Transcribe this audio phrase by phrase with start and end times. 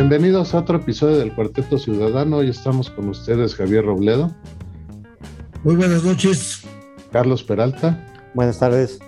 [0.00, 2.38] Bienvenidos a otro episodio del Cuarteto Ciudadano.
[2.38, 4.34] Hoy estamos con ustedes Javier Robledo.
[5.62, 6.62] Muy buenas noches.
[7.12, 8.02] Carlos Peralta.
[8.32, 8.98] Buenas tardes.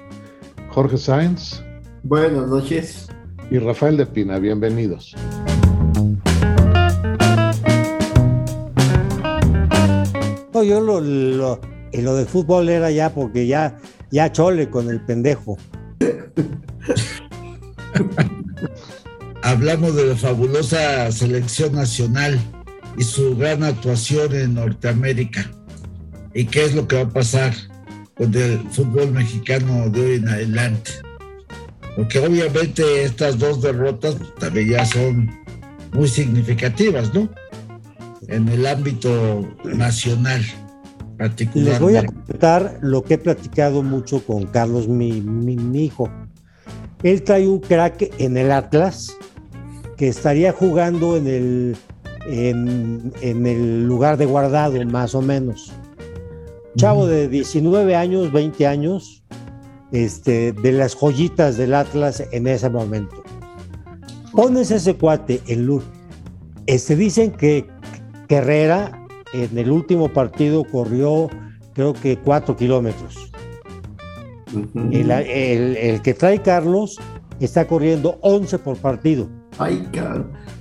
[0.68, 1.62] Jorge Sáenz.
[2.02, 3.08] Buenas noches.
[3.50, 4.38] Y Rafael de Pina.
[4.38, 5.14] Bienvenidos.
[10.52, 11.58] No, yo lo, lo,
[11.94, 13.78] lo de fútbol era ya porque ya,
[14.10, 15.56] ya chole con el pendejo.
[19.42, 22.40] Hablamos de la fabulosa selección nacional
[22.96, 25.50] y su gran actuación en Norteamérica.
[26.32, 27.52] ¿Y qué es lo que va a pasar
[28.14, 30.92] con el fútbol mexicano de hoy en adelante?
[31.96, 35.30] Porque obviamente estas dos derrotas también ya son
[35.92, 37.28] muy significativas, ¿no?
[38.28, 40.42] En el ámbito nacional.
[41.54, 46.10] Les voy a contar lo que he platicado mucho con Carlos, mi, mi, hijo.
[47.02, 49.16] Él trae un crack en el Atlas
[50.02, 51.76] que estaría jugando en el,
[52.26, 55.72] en, en el lugar de guardado, más o menos.
[56.76, 59.22] Chavo de 19 años, 20 años,
[59.92, 63.22] este, de las joyitas del Atlas en ese momento.
[64.32, 65.84] Pones ese cuate en luz.
[66.66, 67.68] Este, dicen que
[68.28, 71.30] Herrera en el último partido corrió
[71.74, 73.30] creo que cuatro kilómetros.
[74.90, 76.98] el, que trae Carlos
[77.38, 79.41] está corriendo 11 por partido.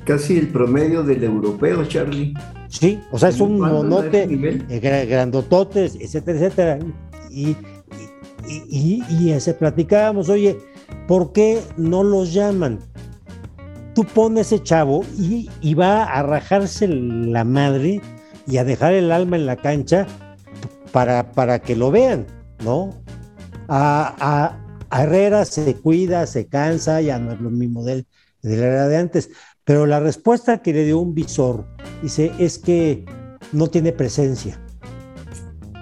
[0.06, 2.34] Casi el promedio del europeo, Charlie.
[2.68, 6.80] Sí, o sea, es un monote, eh, grandototes, etcétera, etcétera.
[7.30, 7.56] Y,
[8.48, 10.58] y, y, ese platicábamos, oye,
[11.08, 12.80] ¿por qué no los llaman?
[13.94, 18.02] Tú pones ese chavo y, y va a rajarse la madre
[18.48, 20.08] y a dejar el alma en la cancha
[20.92, 22.26] para, para que lo vean,
[22.64, 22.90] ¿no?
[23.68, 24.58] A,
[24.92, 28.06] Herrera se cuida, se cansa, ya no es lo mismo de,
[28.42, 29.30] de la era de antes.
[29.64, 31.66] Pero la respuesta que le dio un visor,
[32.02, 33.06] dice, es que
[33.52, 34.60] no tiene presencia.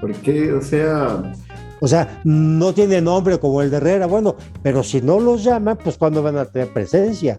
[0.01, 0.51] ¿Por qué?
[0.53, 1.33] O sea...
[1.81, 5.77] O sea, no tiene nombre como el de Herrera, bueno, pero si no los llaman,
[5.81, 7.37] pues cuando van a tener presencia?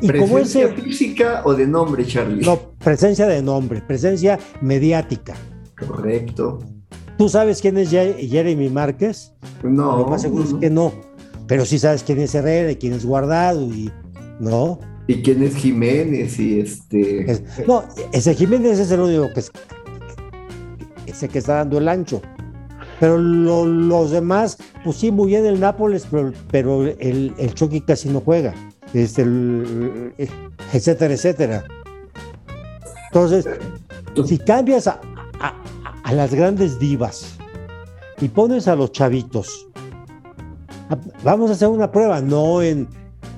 [0.00, 2.44] ¿Presencia física o de nombre, Charlie?
[2.44, 5.34] No, presencia de nombre, presencia mediática.
[5.76, 6.60] Correcto.
[7.18, 9.32] ¿Tú sabes quién es Jeremy Márquez?
[9.64, 9.98] No.
[9.98, 10.92] Lo más seguro es que no.
[11.46, 13.92] Pero sí sabes quién es Herrera y quién es Guardado y.
[14.40, 14.78] ¿No?
[15.06, 16.38] ¿Y quién es Jiménez?
[16.38, 17.44] Y este.
[17.66, 19.52] no, ese Jiménez es el único que es.
[21.06, 22.22] Ese que está dando el ancho.
[23.00, 28.08] Pero los demás, pues sí, muy bien el Nápoles, pero, pero el, el Chucky casi
[28.08, 28.54] no juega
[28.94, 29.22] este,
[30.72, 31.64] etcétera, etcétera.
[33.08, 33.48] Entonces,
[34.26, 35.00] si cambias a,
[36.12, 37.36] las grandes divas
[38.20, 39.68] y pones a los chavitos,
[41.22, 42.88] vamos a hacer una prueba, no en,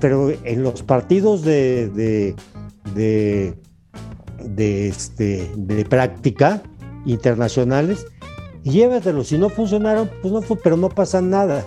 [0.04, 2.36] pero en los partidos de, de,
[2.94, 3.54] de,
[4.44, 6.62] de, este, de práctica
[7.06, 8.04] internacionales,
[8.64, 9.28] llévatelos.
[9.28, 11.66] Si no funcionaron, pues no fue, pero no pasa nada,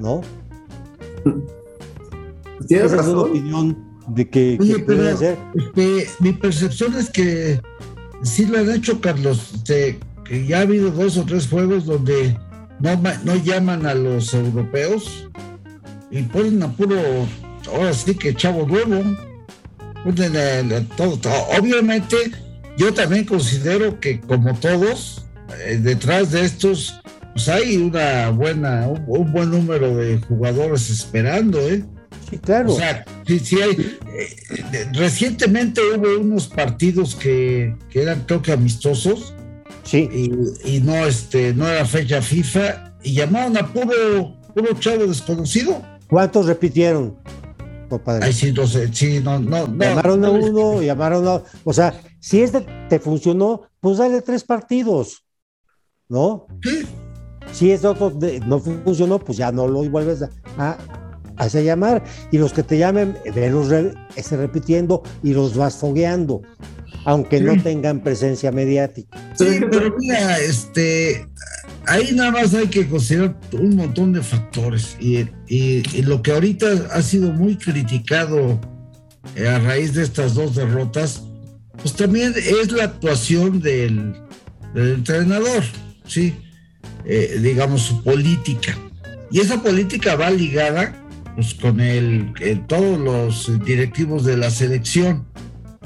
[0.00, 0.22] ¿no?
[2.66, 3.78] Tienes Esa es una opinión
[4.08, 5.38] de que, puede hacer.
[5.54, 7.60] Este, mi percepción es que
[8.24, 9.52] sí lo han hecho, Carlos.
[9.54, 12.36] Este, que ya ha habido dos o tres juegos donde
[12.80, 15.28] no, no llaman a los europeos
[16.10, 16.96] y ponen a puro,
[17.72, 19.02] ahora sí que chavo nuevo.
[21.58, 22.16] Obviamente,
[22.76, 25.26] yo también considero que como todos,
[25.66, 27.00] eh, detrás de estos,
[27.34, 31.84] pues hay una buena, un, un, buen número de jugadores esperando, ¿eh?
[32.30, 32.72] Sí, claro.
[32.72, 33.98] O sea, sí, hay.
[34.14, 39.34] Eh, recientemente hubo unos partidos que, eran, creo que amistosos.
[39.84, 40.08] Sí.
[40.64, 42.94] Y, no, este, no era fecha FIFA.
[43.02, 45.82] Y llamaron a puro, puro chavo desconocido.
[46.08, 47.16] ¿Cuántos repitieron?
[48.20, 51.42] Ay, sí, no sé, sí, no, no, Llamaron a uno, llamaron a.
[51.64, 55.24] O sea, si este te funcionó, pues dale tres partidos.
[56.08, 56.46] ¿No?
[56.62, 56.86] Sí.
[57.52, 58.12] Si este otro
[58.46, 60.22] no funcionó, pues ya no lo vuelves
[60.58, 60.78] a,
[61.36, 63.72] hace llamar y los que te llamen, los
[64.16, 66.42] esté repitiendo y los vas fogueando,
[67.04, 69.18] aunque no tengan presencia mediática.
[69.34, 71.26] Sí, pero mira, este,
[71.88, 75.26] ahí nada más hay que considerar un montón de factores y,
[76.02, 78.60] lo que ahorita ha sido muy criticado
[79.34, 81.22] eh, a raíz de estas dos derrotas,
[81.80, 84.14] pues también es la actuación del,
[84.74, 85.64] entrenador,
[86.06, 86.34] ¿sí?
[87.04, 88.76] Eh, digamos, su política.
[89.30, 90.94] Y esa política va ligada
[91.34, 92.32] pues, con el,
[92.66, 95.26] todos los directivos de la selección.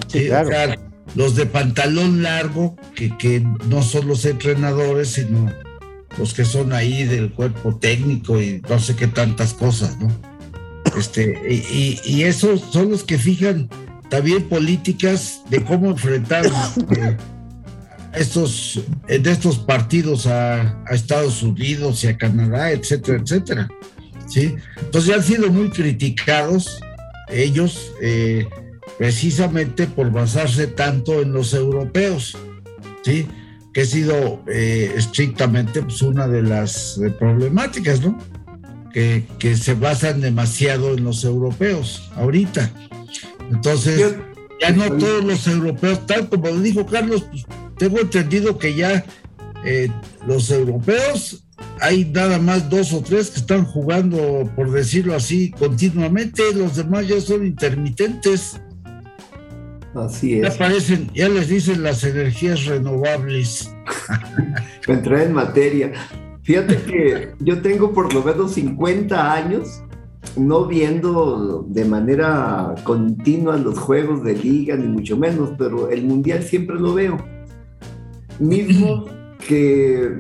[0.09, 0.75] Sí, claro.
[1.15, 5.49] los de pantalón largo, que, que no son los entrenadores, sino
[6.19, 10.09] los que son ahí del cuerpo técnico y no sé qué tantas cosas, ¿no?
[10.97, 11.39] Este,
[12.05, 13.69] y, esos son los que fijan
[14.11, 17.17] también políticas de cómo enfrentar este,
[18.15, 23.69] estos, de estos partidos a, Estados Unidos y a Canadá, etcétera, etcétera.
[24.29, 24.55] ¿sí?
[24.81, 26.79] Entonces han sido muy criticados
[27.31, 28.47] ellos eh,
[28.99, 32.37] precisamente por basarse tanto en los europeos,
[33.03, 33.27] ¿sí?
[33.73, 38.19] Que ha sido eh, estrictamente pues, una de las eh, problemáticas, ¿no?
[38.93, 42.71] Que, que, se basan demasiado en los europeos ahorita.
[43.51, 44.17] Entonces,
[44.61, 47.47] ya no todos los europeos, tal como dijo Carlos, pues,
[47.79, 49.05] tengo entendido que ya
[49.65, 49.89] eh,
[50.27, 51.45] los europeos
[51.81, 57.09] hay nada más dos o tres que están jugando, por decirlo así, continuamente, los demás
[57.09, 58.61] ya son intermitentes.
[59.95, 60.43] Así es.
[60.43, 63.75] Ya aparecen, ya les dicen las energías renovables.
[64.89, 65.93] Entré en materia.
[66.43, 69.83] Fíjate que yo tengo por lo menos 50 años
[70.37, 76.43] no viendo de manera continua los juegos de liga, ni mucho menos, pero el mundial
[76.43, 77.19] siempre lo veo.
[78.39, 79.05] Mismo
[79.47, 80.19] que,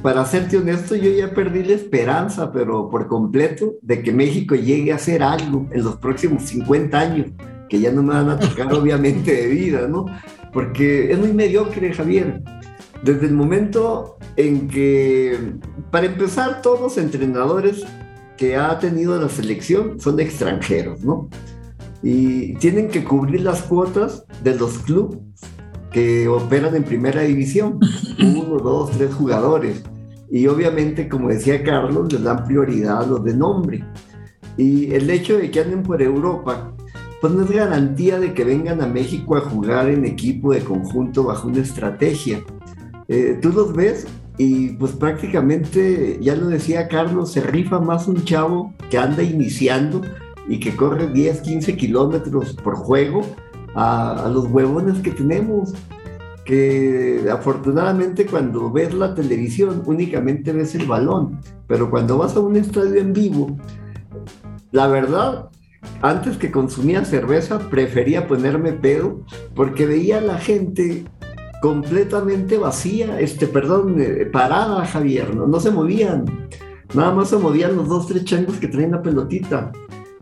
[0.00, 4.92] para serte honesto, yo ya perdí la esperanza, pero por completo, de que México llegue
[4.92, 7.26] a hacer algo en los próximos 50 años,
[7.72, 10.04] que ya no me van a tocar obviamente de vida, ¿no?
[10.52, 12.42] Porque es muy mediocre, Javier.
[13.02, 15.54] Desde el momento en que,
[15.90, 17.82] para empezar, todos los entrenadores
[18.36, 21.30] que ha tenido la selección son extranjeros, ¿no?
[22.02, 25.20] Y tienen que cubrir las cuotas de los clubes
[25.92, 27.80] que operan en primera división,
[28.20, 29.82] uno, dos, tres jugadores.
[30.30, 33.82] Y obviamente, como decía Carlos, les dan prioridad a los de nombre.
[34.58, 36.71] Y el hecho de que anden por Europa,
[37.22, 41.22] pues no es garantía de que vengan a México a jugar en equipo de conjunto
[41.22, 42.42] bajo una estrategia.
[43.06, 44.08] Eh, tú los ves
[44.38, 50.00] y pues prácticamente, ya lo decía Carlos, se rifa más un chavo que anda iniciando
[50.48, 53.22] y que corre 10, 15 kilómetros por juego
[53.76, 55.74] a, los huevones que tenemos.
[56.44, 62.56] Que afortunadamente cuando ves la televisión únicamente ves el balón, pero cuando vas a un
[62.56, 63.56] estadio en vivo,
[64.72, 65.50] la verdad,
[66.02, 71.04] antes que consumía cerveza prefería ponerme pedo porque veía a la gente
[71.62, 75.60] completamente vacía, este, perdón, eh, parada, Javier, ¿no?
[75.60, 76.24] se movían.
[76.92, 79.70] Nada más se movían los dos, tres changos que traen la pelotita.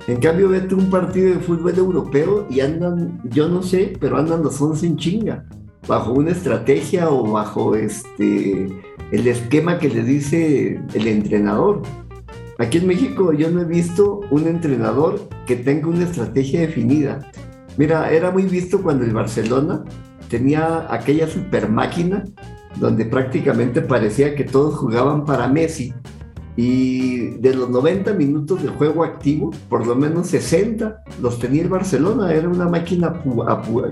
[0.07, 4.43] En cambio, vete un partido de fútbol europeo y andan, yo no sé, pero andan
[4.43, 5.47] los 11 en chinga,
[5.89, 8.69] bajo una estrategia o bajo este,
[9.11, 11.83] el esquema que le dice el entrenador.
[12.61, 17.31] Aquí en México yo no he visto un entrenador que tenga una estrategia definida.
[17.79, 19.83] Mira, era muy visto cuando el Barcelona
[20.29, 22.23] tenía aquella super máquina
[22.77, 25.95] donde prácticamente parecía que todos jugaban para Messi.
[26.55, 31.71] Y de los 90 minutos de juego activo, por lo menos 60 los tenía el
[31.71, 32.31] Barcelona.
[32.31, 33.23] Era una máquina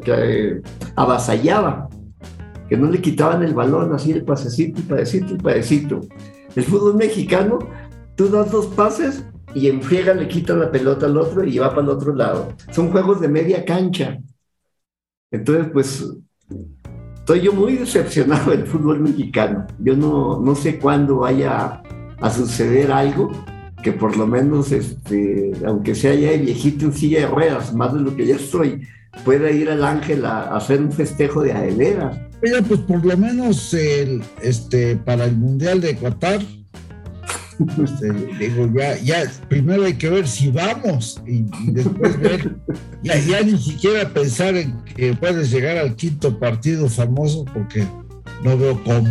[0.05, 0.61] que
[0.95, 1.89] avasallaba,
[2.69, 6.01] que no le quitaban el balón así el pasecito, el pasecito, el pasecito.
[6.55, 7.59] El fútbol mexicano,
[8.19, 9.25] tú das dos pases
[9.55, 12.53] y en le quita la pelota al otro y va para el otro lado.
[12.73, 14.19] Son juegos de media cancha.
[15.31, 16.05] Entonces, pues
[17.15, 19.67] estoy yo muy decepcionado del fútbol mexicano.
[19.79, 21.81] Yo no, no sé cuándo vaya
[22.21, 23.31] a suceder algo
[23.85, 28.01] que por lo menos, este, aunque sea ya viejito en silla de ruedas, más de
[28.01, 28.83] lo que ya estoy,
[29.25, 32.19] pueda ir al Ángel a, hacer un festejo de adeveras.
[32.43, 36.41] Oye, pues por lo menos el, este, para el Mundial de Qatar,
[37.85, 42.57] este, digo, ya, ya, primero hay que ver si vamos y, después ver,
[43.03, 47.87] ya, ya, ni siquiera pensar en que puedes llegar al quinto partido famoso porque
[48.45, 49.09] no veo cómo.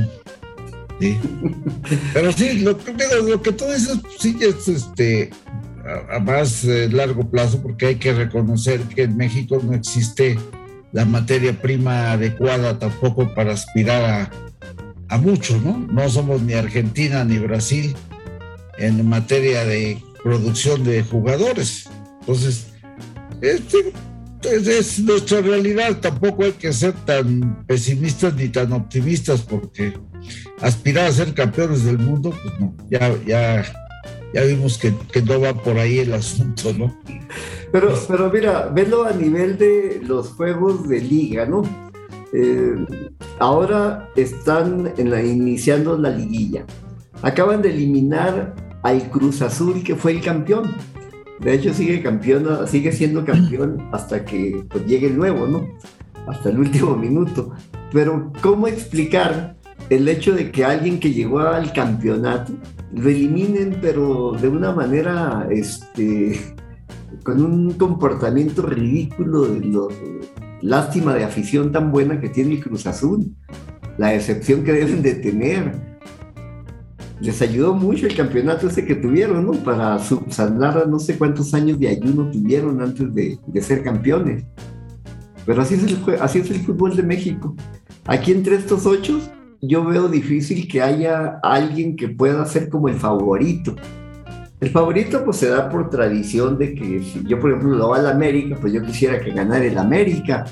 [2.14, 2.78] Pero sí, lo,
[3.28, 5.30] lo que tú dices, sí es este,
[6.10, 10.38] a, más eh, largo plazo porque hay que reconocer que en México no existe
[10.94, 14.32] la materia prima adecuada tampoco para aspirar a,
[15.10, 15.78] a mucho, ¿no?
[15.92, 17.96] No somos ni Argentina ni Brasil
[18.78, 21.90] en materia de producción de jugadores.
[22.22, 22.68] Entonces,
[23.42, 23.94] este,
[24.44, 26.00] es nuestra realidad.
[26.00, 29.94] Tampoco hay que ser tan pesimistas ni tan optimistas porque
[30.62, 33.66] aspirar a ser campeones del mundo, pues no, ya, ya,
[34.34, 36.98] ya vimos que, que no va por ahí el asunto, ¿no?
[37.72, 41.64] Pero, pero mira, velo a nivel de los juegos de liga, ¿no?
[42.34, 42.76] Eh,
[43.40, 46.66] ahora están en la, iniciando la liguilla.
[47.22, 48.54] Acaban de eliminar
[48.88, 50.76] al Cruz Azul, que fue el campeón.
[51.40, 55.68] De hecho, sigue campeón, sigue siendo campeón hasta que pues, llegue el nuevo, ¿no?
[56.28, 57.52] Hasta el último minuto.
[57.92, 59.56] Pero, ¿cómo explicar
[59.90, 62.54] el hecho de que alguien que llegó al campeonato
[62.94, 66.40] lo eliminen, pero de una manera este,
[67.24, 69.90] con un comportamiento ridículo, de lo-
[70.62, 73.36] lástima de afición tan buena que tiene el Cruz Azul,
[73.98, 75.97] la decepción que deben de tener.
[77.20, 79.54] Les ayudó mucho el campeonato ese que tuvieron, ¿no?
[79.54, 84.46] Para subsanar a no sé cuántos años de ayuno tuvieron antes de, de ser campeones.
[85.46, 87.56] Pero así es, el, así es el fútbol de México.
[88.06, 89.20] Aquí entre estos ocho,
[89.62, 93.76] yo veo difícil que haya alguien que pueda ser como el favorito.
[94.60, 97.98] El favorito pues se da por tradición de que si yo por ejemplo lo va
[97.98, 100.46] al América, pues yo quisiera que ganara el América.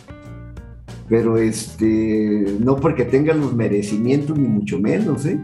[1.09, 5.39] Pero este, no porque tenga los merecimientos ni mucho menos, ¿eh?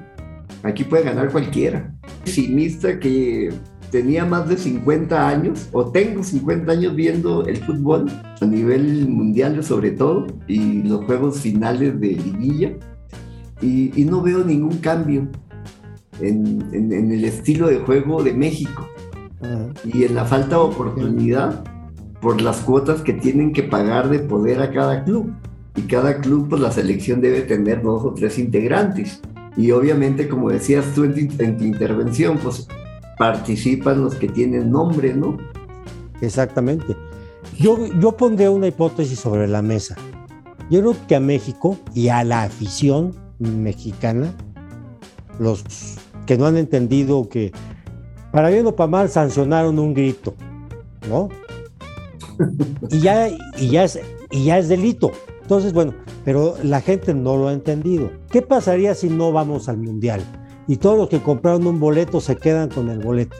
[0.63, 1.93] Aquí puede ganar cualquiera.
[2.25, 3.51] Simista que
[3.89, 8.05] tenía más de 50 años, o tengo 50 años viendo el fútbol
[8.39, 12.73] a nivel mundial sobre todo, y los juegos finales de liguilla,
[13.61, 15.27] y, y no veo ningún cambio
[16.19, 18.87] en, en- en el estilo de juego de México
[19.41, 19.67] Ajá.
[19.83, 21.63] y en la falta de oportunidad
[22.21, 25.31] por las cuotas que tienen que pagar de poder a cada club.
[25.75, 29.21] Y cada club, pues la selección debe tener dos o tres integrantes.
[29.57, 32.67] Y obviamente, como decías tú en tu, en tu intervención, pues
[33.17, 35.37] participan los que tienen nombre, ¿no?
[36.21, 36.95] Exactamente.
[37.59, 39.95] Yo, yo pondría una hipótesis sobre la mesa.
[40.69, 44.33] Yo creo que a México y a la afición mexicana,
[45.39, 45.63] los
[46.25, 47.51] que no han entendido que
[48.31, 50.33] para bien o para mal sancionaron un grito,
[51.09, 51.29] ¿no?
[52.89, 53.99] Y ya, y ya, es,
[54.31, 55.11] y ya es delito.
[55.51, 55.93] Entonces, bueno,
[56.23, 58.09] pero la gente no lo ha entendido.
[58.29, 60.21] ¿Qué pasaría si no vamos al Mundial?
[60.65, 63.35] Y todos los que compraron un boleto se quedan con el boleto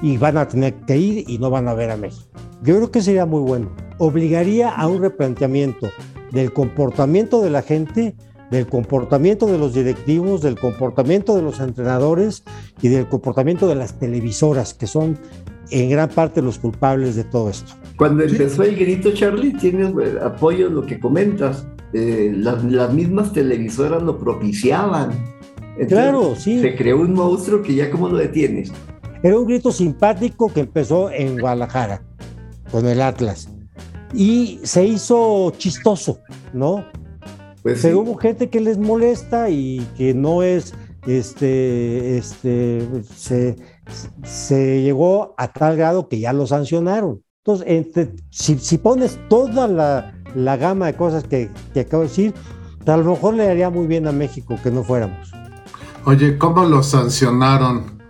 [0.00, 2.26] y van a tener que ir y no van a ver a México.
[2.64, 3.70] Yo creo que sería muy bueno.
[3.98, 5.90] Obligaría a un replanteamiento
[6.32, 8.16] del comportamiento de la gente,
[8.50, 12.42] del comportamiento de los directivos, del comportamiento de los entrenadores
[12.80, 15.16] y del comportamiento de las televisoras, que son
[15.72, 17.72] en gran parte los culpables de todo esto.
[17.96, 21.66] Cuando empezó el grito, Charlie, tienes eh, apoyo en lo que comentas.
[21.92, 25.10] Eh, las, las mismas televisoras lo propiciaban.
[25.78, 26.60] Entonces, Claro, sí.
[26.60, 28.72] Se creó un monstruo que ya como lo detienes.
[29.22, 32.02] Era un grito simpático que empezó en Guadalajara
[32.70, 33.48] con el Atlas
[34.14, 36.20] y se hizo chistoso,
[36.52, 36.84] ¿no?
[37.62, 37.88] Pues sí.
[37.88, 40.74] Pero hubo gente que les molesta y que no es,
[41.06, 43.56] este, este, se,
[44.24, 47.22] se llegó a tal grado que ya lo sancionaron.
[47.44, 52.08] Entonces, entre- si, si pones toda la, la gama de cosas que, que acabo de
[52.08, 52.34] decir,
[52.86, 55.32] a lo mejor le haría muy bien a México que no fuéramos.
[56.04, 58.00] Oye, ¿cómo lo sancionaron?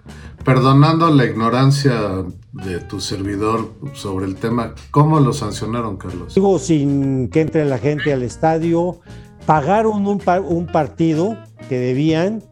[0.45, 6.35] Perdonando la ignorancia de tu servidor sobre el tema, ¿cómo lo sancionaron, Carlos?
[6.35, 9.01] Digo, sin que entre la gente al estadio,
[9.47, 11.39] pagaron un, un partido
[11.69, 12.43] que debían,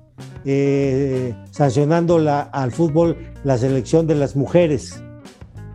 [0.44, 2.16] eh, sancionando
[2.52, 5.02] al fútbol la selección de las mujeres.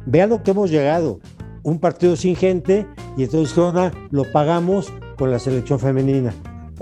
[0.07, 1.19] Vean lo que hemos llegado.
[1.61, 6.33] Un partido sin gente y entonces dijeron, "Ah, lo pagamos con la selección femenina.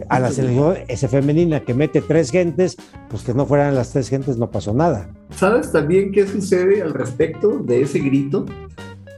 [0.07, 2.77] A la selección esa femenina que mete tres gentes,
[3.09, 5.09] pues que no fueran las tres gentes no pasó nada.
[5.31, 8.45] ¿Sabes también qué sucede al respecto de ese grito?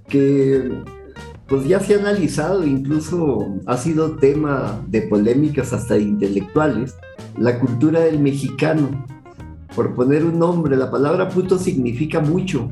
[0.07, 0.81] Que
[1.45, 6.95] pues ya se ha analizado, incluso ha sido tema de polémicas hasta intelectuales,
[7.37, 8.89] la cultura del mexicano.
[9.75, 12.69] Por poner un nombre, la palabra puto significa mucho.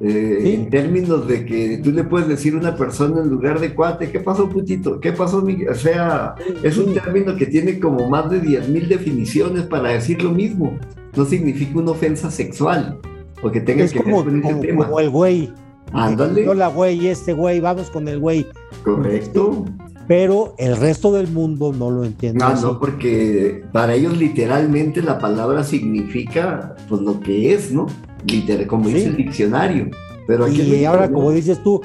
[0.00, 0.54] Eh, Sí.
[0.54, 4.10] En términos de que tú le puedes decir a una persona en lugar de cuate,
[4.10, 4.98] ¿qué pasó putito?
[4.98, 5.42] ¿Qué pasó?
[5.42, 10.20] mi-?" O sea, es un término que tiene como más de 10.000 definiciones para decir
[10.22, 10.76] lo mismo.
[11.16, 12.98] No significa una ofensa sexual
[13.42, 14.84] o que tenga Es que como, ver con como- tema.
[14.86, 15.52] como el güey.
[15.92, 18.46] Ándale, Hola, güey, este güey, vamos con el güey.
[18.82, 19.66] correcto.
[20.08, 22.38] Pero el resto del mundo no lo entiende.
[22.40, 22.64] No, así.
[22.64, 27.86] no, porque para ellos literalmente la palabra significa pues lo que es, ¿no?
[28.26, 28.94] Literal, como Sí.
[28.94, 29.90] dice el diccionario.
[30.26, 31.80] Pero aquí Y ahora, como dices tú,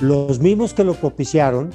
[0.00, 1.70] los mismos que lo propiciaron,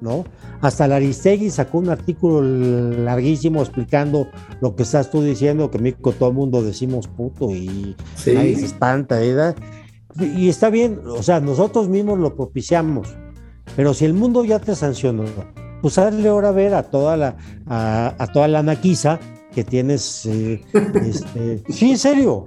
[0.00, 0.24] ¿no?
[0.60, 4.28] Hasta la Aristegui sacó un artículo larguísimo explicando
[4.60, 8.32] lo que estás tú diciendo, que en México todo el mundo decimos puto y Sí.
[8.34, 9.54] nadie se espanta, ¿verdad?
[10.18, 13.16] Y está bien, o sea, nosotros mismos lo propiciamos,
[13.74, 15.24] pero si el mundo ya te sancionó,
[15.82, 19.18] pues hazle ahora ver a toda la, a, a toda la naquiza
[19.54, 20.62] que tienes, eh,
[21.02, 22.46] este, sí, en serio,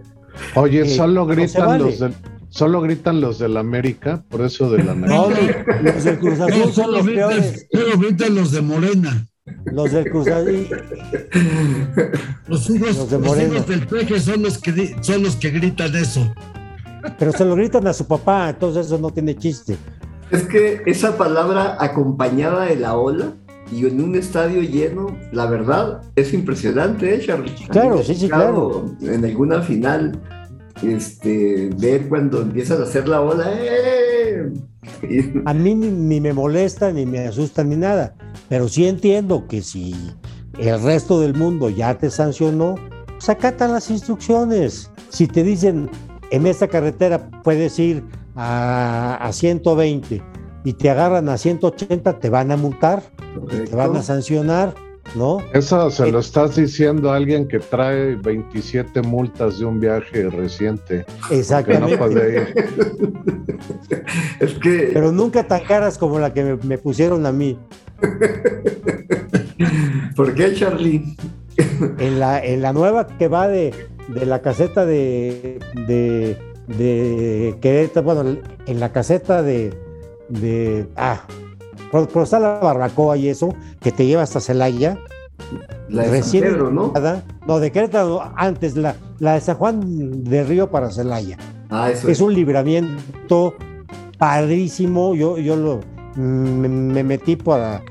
[0.55, 1.83] Oye, Eh, solo no gritan vale.
[1.83, 2.13] los del,
[2.49, 5.29] solo gritan los del América, por eso de la no,
[5.81, 9.27] los del Cruz Azul No, son solo los gritan, peores, solo gritan los de Morena.
[9.65, 10.67] los del Cruz Azul,
[12.47, 13.59] Los hijos, Los de Morena.
[13.61, 16.33] del peje son los que son los que gritan eso.
[17.17, 19.77] pero se lo gritan a su papá, entonces eso no tiene chiste.
[20.31, 23.33] Es que esa palabra acompañada de la ola
[23.71, 27.53] y en un estadio lleno, la verdad, es impresionante, ¿eh, Charlie?
[27.69, 30.19] Claro, sí, sí, tocado En alguna final
[30.81, 33.45] este, ver cuando empiezan a hacer la ola.
[33.53, 34.51] ¡eh!
[35.45, 38.15] A mí ni, ni me molesta, ni me asusta, ni nada.
[38.47, 39.95] Pero sí entiendo que si
[40.57, 42.75] el resto del mundo ya te sancionó,
[43.07, 44.89] pues acata las instrucciones.
[45.09, 45.89] Si te dicen
[46.31, 48.03] en esta carretera puedes ir
[48.35, 50.21] a, a 120
[50.63, 53.01] y te agarran a 180, te van a multar,
[53.69, 54.73] te van a sancionar,
[55.15, 55.39] ¿no?
[55.53, 60.29] Eso se Eh, lo estás diciendo a alguien que trae 27 multas de un viaje
[60.29, 61.05] reciente.
[61.29, 61.97] No Exactamente.
[61.97, 62.55] puede ir.
[64.39, 67.57] Es que, Pero nunca tan caras como la que me, me pusieron a mí.
[70.15, 71.15] ¿por qué, Charlie?
[71.97, 73.73] En la, en la nueva que va de,
[74.07, 76.37] de la caseta de, de,
[76.77, 79.73] de Querétaro, bueno, en la caseta de,
[80.29, 81.21] de ah,
[81.91, 84.97] por, por está la barbacoa y eso, que te lleva hasta Celaya.
[85.89, 86.93] La de San Recién Pedro, ¿no?
[87.47, 91.37] No, de Querétaro antes, la, la de San Juan de Río para Celaya.
[91.69, 93.55] Ah, eso Es un libramiento
[94.17, 95.15] padrísimo.
[95.15, 95.79] Yo, yo lo,
[96.15, 97.81] me, me metí para,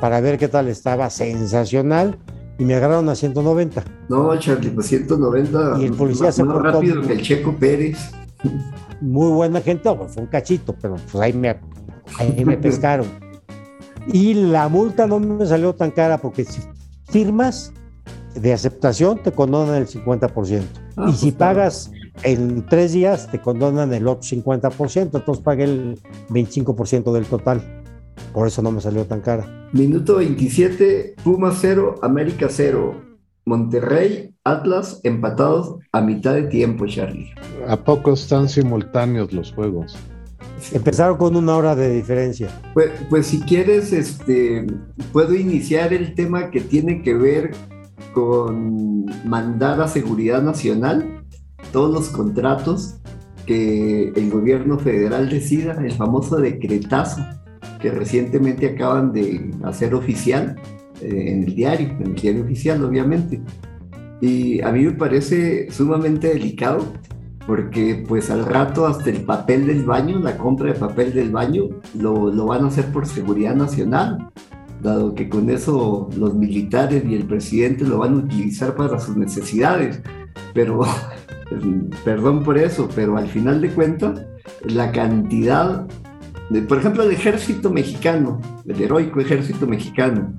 [0.00, 2.18] para ver qué tal estaba, sensacional,
[2.60, 3.82] y me agarraron a 190.
[4.10, 5.78] No, Charlie, pues 190.
[5.80, 7.98] Y el policía más, se más portó rápido muy- que el Checo Pérez.
[9.00, 11.58] Muy buena gente, oh, fue un cachito, pero pues ahí me,
[12.18, 13.06] ahí me pescaron.
[14.06, 16.60] Y la multa no me salió tan cara porque si
[17.08, 17.72] firmas
[18.34, 20.62] de aceptación te condonan el 50%.
[20.96, 21.90] Ah, y pues si está pagas
[22.22, 25.98] en tres días te condonan el otro 50%, entonces pagué el
[26.28, 27.79] 25% del total.
[28.32, 29.68] Por eso no me salió tan cara.
[29.72, 33.10] Minuto 27, Puma 0, América 0.
[33.46, 37.30] Monterrey, Atlas empatados a mitad de tiempo, Charlie.
[37.66, 39.96] ¿A poco están simultáneos los juegos?
[40.72, 42.48] Empezaron con una hora de diferencia.
[42.74, 44.66] Pues, pues si quieres, este,
[45.12, 47.52] puedo iniciar el tema que tiene que ver
[48.12, 51.24] con mandar a Seguridad Nacional
[51.72, 52.96] todos los contratos
[53.46, 57.20] que el gobierno federal decida, el famoso decretazo
[57.80, 60.56] que recientemente acaban de hacer oficial
[61.00, 63.40] eh, en el diario, en el diario oficial, obviamente.
[64.20, 66.84] Y a mí me parece sumamente delicado
[67.46, 71.64] porque pues al rato hasta el papel del baño, la compra de papel del baño,
[71.98, 74.30] lo, lo van a hacer por seguridad nacional,
[74.82, 79.16] dado que con eso los militares y el presidente lo van a utilizar para sus
[79.16, 80.00] necesidades.
[80.54, 80.82] Pero,
[82.04, 84.26] perdón por eso, pero al final de cuentas,
[84.64, 85.86] la cantidad,
[86.50, 90.32] de, por ejemplo, el ejército mexicano, el heroico ejército mexicano,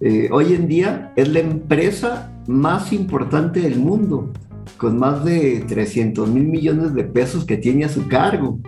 [0.00, 4.32] eh, hoy en día es la empresa más importante del mundo
[4.76, 8.60] con más de 300 mil millones de pesos que tiene a su cargo,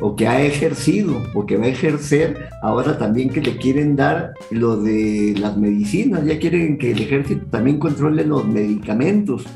[0.00, 4.32] o que ha ejercido, o que va a ejercer, ahora también que le quieren dar
[4.50, 9.46] lo de las medicinas, ya quieren que el ejército también controle los medicamentos.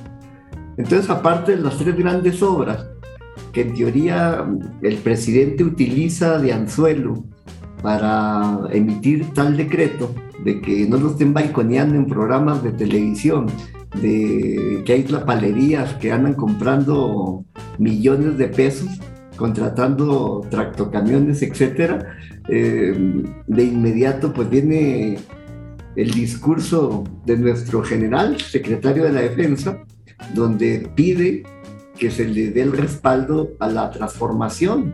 [0.76, 2.87] Entonces, aparte de las tres grandes obras,
[3.57, 4.47] que en teoría
[4.83, 7.25] el presidente utiliza de anzuelo
[7.83, 10.14] para emitir tal decreto,
[10.45, 13.47] de que no lo estén balconeando en programas de televisión,
[14.03, 17.47] de que hay tlapalerías que andan comprando
[17.79, 18.90] millones de pesos,
[19.38, 22.14] contratando tractocamiones, etcétera,
[22.51, 25.16] eh, de inmediato pues viene
[25.97, 29.79] el discurso de nuestro general, secretario de la defensa,
[30.35, 31.42] donde pide
[31.98, 34.92] que se le dé el respaldo a la transformación.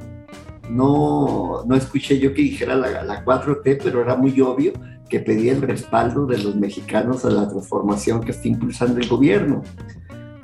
[0.70, 4.72] No, no escuché yo que dijera la, la 4T, pero era muy obvio
[5.08, 9.62] que pedía el respaldo de los mexicanos a la transformación que está impulsando el gobierno.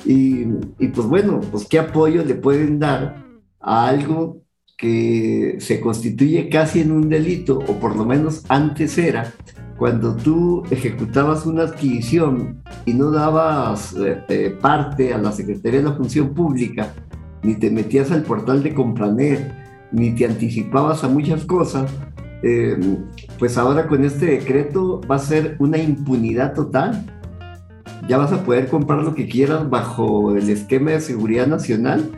[0.05, 0.43] Y,
[0.79, 3.25] y, pues bueno, pues qué apoyo le pueden dar
[3.61, 4.43] a algo
[4.77, 9.33] que se constituye casi en un delito, o por lo menos antes era,
[9.77, 15.95] cuando tú ejecutabas una adquisición y no dabas eh, parte a la Secretaría de la
[15.95, 16.95] Función Pública,
[17.43, 19.53] ni te metías al portal de Compranet,
[19.93, 21.91] ni te anticipabas a muchas cosas,
[22.43, 22.79] eh,
[23.39, 27.05] pues ahora con este decreto va a ser una impunidad total.
[28.09, 32.11] Ya vas a poder comprar lo que quieras bajo el esquema de seguridad nacional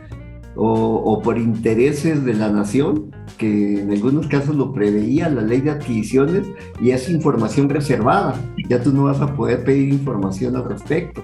[0.55, 5.61] o, o, por intereses de la nación, que en algunos casos lo preveía la ley
[5.61, 6.47] de adquisiciones
[6.81, 8.39] y es información reservada.
[8.69, 11.23] Ya tú no vas a poder pedir información al respecto.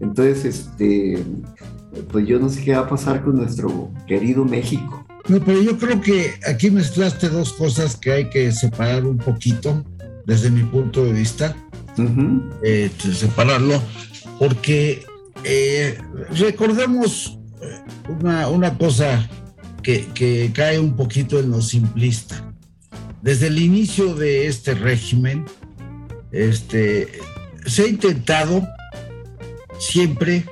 [0.00, 1.22] Entonces, este,
[2.10, 5.04] pues yo no sé qué va a pasar con nuestro querido México.
[5.28, 9.84] No, pero yo creo que aquí mezclaste dos cosas que hay que separar un poquito,
[10.24, 11.54] desde mi punto de vista,
[11.98, 12.42] uh -huh.
[12.62, 13.82] eh, separarlo,
[14.38, 15.02] porque
[15.44, 15.98] eh,
[16.30, 17.37] recordemos
[18.20, 19.28] una, una cosa
[19.82, 22.44] que, que, cae un poquito en lo simplista.
[23.22, 25.44] Desde el inicio de este régimen,
[26.32, 27.08] este,
[27.66, 28.66] se ha intentado
[29.78, 30.44] siempre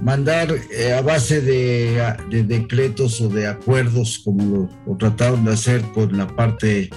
[0.00, 6.16] mandar eh, a base de, decretos o de acuerdos, como lo, trataron de hacer con
[6.16, 6.90] la parte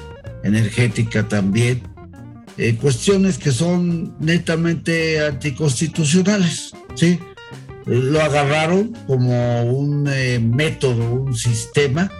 [0.44, 1.84] energética también,
[2.58, 7.20] eh, cuestiones que son netamente anticonstitucionales, ¿sí?
[7.86, 12.12] Lo agarraron como un eh, método, un sistema.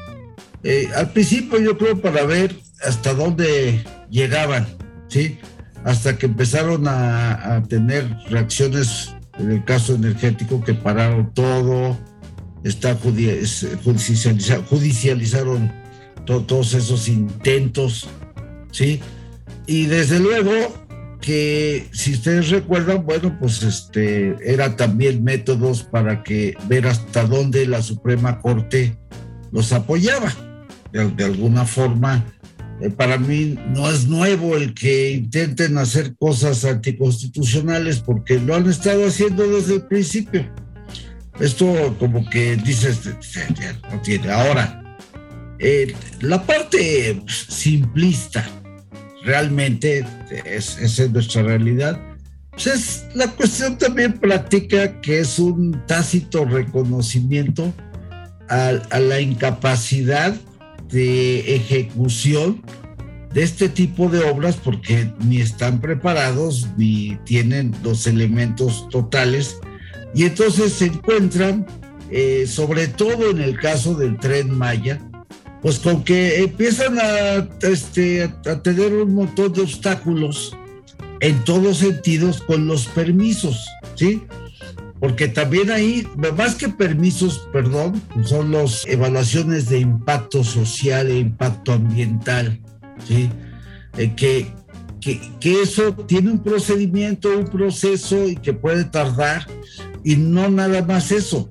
[0.96, 4.68] al principio yo creo para ver hasta dónde llegaban,
[5.08, 5.38] ¿sí?
[5.84, 11.98] Hasta que empezaron a, a tener reacciones en el caso energético que pararon todo,
[12.64, 15.72] está judicializaron
[16.26, 18.08] todos esos intentos,
[18.72, 19.00] ¿sí?
[19.68, 20.83] Y desde luego
[21.24, 27.66] que si ustedes recuerdan, bueno, pues este era también métodos para que ver hasta dónde
[27.66, 28.98] la Suprema Corte
[29.54, 30.34] los apoyaba.
[30.92, 32.26] de alguna forma
[32.82, 38.70] eh, para mí no es nuevo el que intenten hacer cosas anticonstitucionales porque lo han
[38.70, 40.46] estado haciendo desde el principio.
[41.40, 43.00] Esto como que dices,
[43.90, 44.30] no tiene.
[44.30, 44.98] Ahora,
[45.60, 48.46] eh, la parte simplista
[49.24, 50.06] realmente
[50.46, 52.00] es, es nuestra realidad.
[52.52, 57.74] Pues es, la cuestión también platica que es un tácito reconocimiento
[58.50, 60.36] a la incapacidad
[60.90, 62.62] de ejecución
[63.34, 69.58] de este tipo de obras porque ni están preparados ni tienen los elementos totales
[70.14, 71.66] y entonces se encuentran,
[72.12, 75.00] eh, sobre todo en el caso del tren Maya,
[75.64, 80.56] pues con que empiezan a, este, a tener un montón de obstáculos
[81.22, 84.22] en todos sentidos con los permisos, ¿sí?
[85.04, 91.74] porque también ahí, más que permisos, perdón, son las evaluaciones de impacto social e impacto
[91.74, 92.62] ambiental,
[93.06, 93.30] ¿sí?
[93.98, 94.48] Eh, que,
[95.02, 99.46] que, que, eso tiene un procedimiento, un proceso y que puede tardar,
[100.06, 101.50] y no nada más eso.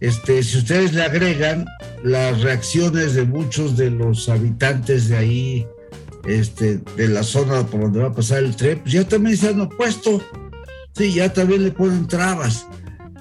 [0.00, 1.66] Este, si ustedes le agregan
[2.02, 5.66] las reacciones de muchos de los habitantes de ahí,
[6.26, 9.48] este, de la zona por donde va a pasar el tren, pues ya también se
[9.48, 10.22] han opuesto
[10.92, 12.66] Sí, ya también le ponen trabas.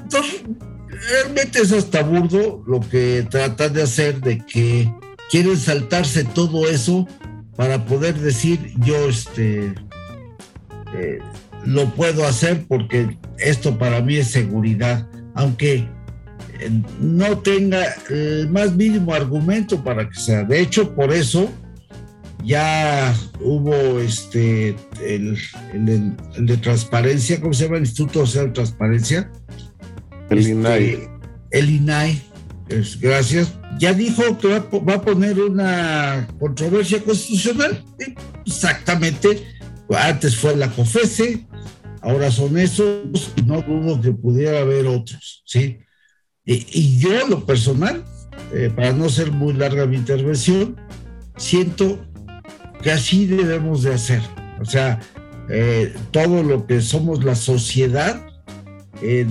[0.01, 0.43] Entonces,
[1.09, 4.91] realmente es hasta burdo lo que tratan de hacer, de que
[5.29, 7.07] quieren saltarse todo eso
[7.55, 9.75] para poder decir yo este
[10.95, 11.19] eh,
[11.65, 15.87] lo puedo hacer porque esto para mí es seguridad, aunque
[16.99, 20.43] no tenga el más mínimo argumento para que sea.
[20.43, 21.49] De hecho, por eso
[22.43, 25.37] ya hubo este el,
[26.37, 27.77] de transparencia, ¿cómo se llama?
[27.77, 29.31] El Instituto Social de Transparencia.
[30.29, 31.09] El este, INAI.
[31.51, 32.21] El INAI,
[32.99, 33.53] gracias.
[33.79, 37.83] Ya dijo que va, a poner una controversia constitucional.
[38.45, 39.43] Exactamente.
[39.89, 41.47] Antes fue la COFESE,
[42.01, 45.79] ahora son esos, no dudo que pudiera haber otros, ¿sí?
[46.51, 48.03] Y, yo, lo personal,
[48.53, 50.75] eh, para no ser muy larga mi intervención,
[51.37, 52.03] siento
[52.81, 54.21] que así debemos de hacer.
[54.59, 54.99] O sea,
[55.47, 58.25] eh, todo lo que somos la sociedad,
[59.03, 59.27] eh,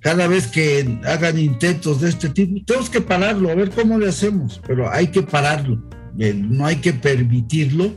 [0.00, 4.08] cada vez que hagan intentos de este tipo, tenemos que pararlo, a ver cómo le
[4.08, 5.80] hacemos, pero hay que pararlo,
[6.16, 7.92] no hay que permitirlo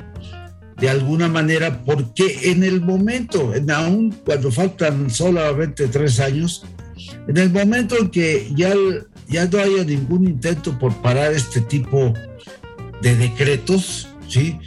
[0.78, 6.64] de alguna manera, porque en el momento, aún cuando faltan solamente tres años,
[7.28, 8.74] en el momento en que ya,
[9.28, 12.14] ya no haya ningún intento por parar este tipo
[13.02, 14.58] de decretos, ¿sí?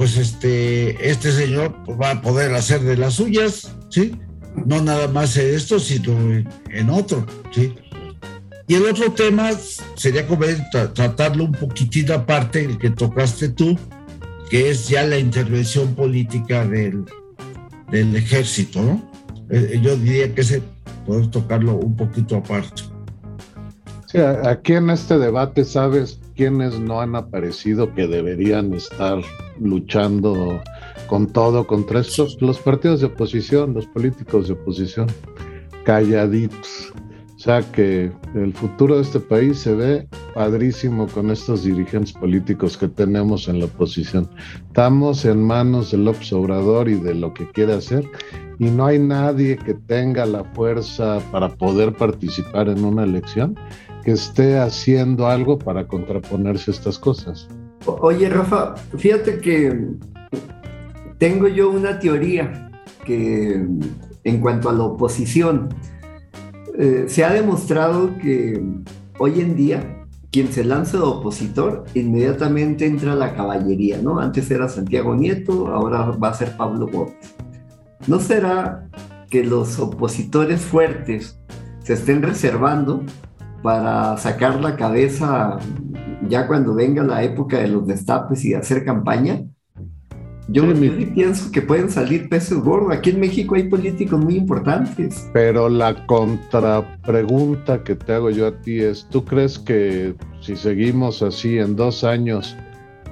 [0.00, 4.12] pues este, este señor va a poder hacer de las suyas, ¿sí?
[4.64, 6.12] No nada más en esto, sino
[6.70, 7.74] en, otro, ¿sí?
[8.66, 9.50] Y el otro tema
[9.96, 10.46] sería como
[10.94, 13.78] tratarlo un poquitín aparte, el que tocaste tú,
[14.48, 17.04] que es ya la intervención política del,
[17.90, 19.10] del ejército, ¿no?
[19.50, 20.62] Eh, yo diría que ese
[21.10, 22.82] podemos tocarlo un poquito aparte.
[24.06, 29.18] Sí, aquí en este debate, ¿sabes quiénes no han aparecido que deberían estar
[29.58, 30.62] luchando
[31.08, 35.08] con todo contra estos, los partidos de oposición, los políticos de oposición,
[35.84, 36.92] calladitos.
[37.40, 42.76] O sea que el futuro de este país se ve padrísimo con estos dirigentes políticos
[42.76, 44.28] que tenemos en la oposición.
[44.66, 48.04] Estamos en manos del Obrador y de lo que quiere hacer
[48.58, 53.58] y no hay nadie que tenga la fuerza para poder participar en una elección
[54.04, 57.48] que esté haciendo algo para contraponerse a estas cosas.
[57.86, 59.86] Oye, Rafa, fíjate que
[61.16, 62.70] tengo yo una teoría
[63.06, 63.66] que
[64.24, 65.70] en cuanto a la oposición,
[66.80, 68.62] eh, se ha demostrado que
[69.18, 74.18] hoy en día quien se lanza de opositor inmediatamente entra a la caballería, ¿no?
[74.18, 77.34] Antes era Santiago Nieto, ahora va a ser Pablo Gómez.
[78.06, 78.88] ¿No será
[79.28, 81.38] que los opositores fuertes
[81.82, 83.04] se estén reservando
[83.62, 85.58] para sacar la cabeza
[86.28, 89.44] ya cuando venga la época de los destapes y hacer campaña.
[90.52, 90.64] Yo,
[91.14, 92.92] pienso que pueden salir peces gordos.
[92.92, 95.30] Aquí en México hay políticos muy importantes.
[95.32, 101.22] Pero la contrapregunta que te hago yo a ti es, ¿tú crees que si seguimos
[101.22, 102.56] así en dos años,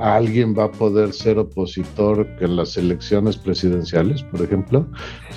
[0.00, 4.88] alguien va a poder ser opositor en las elecciones presidenciales, por ejemplo?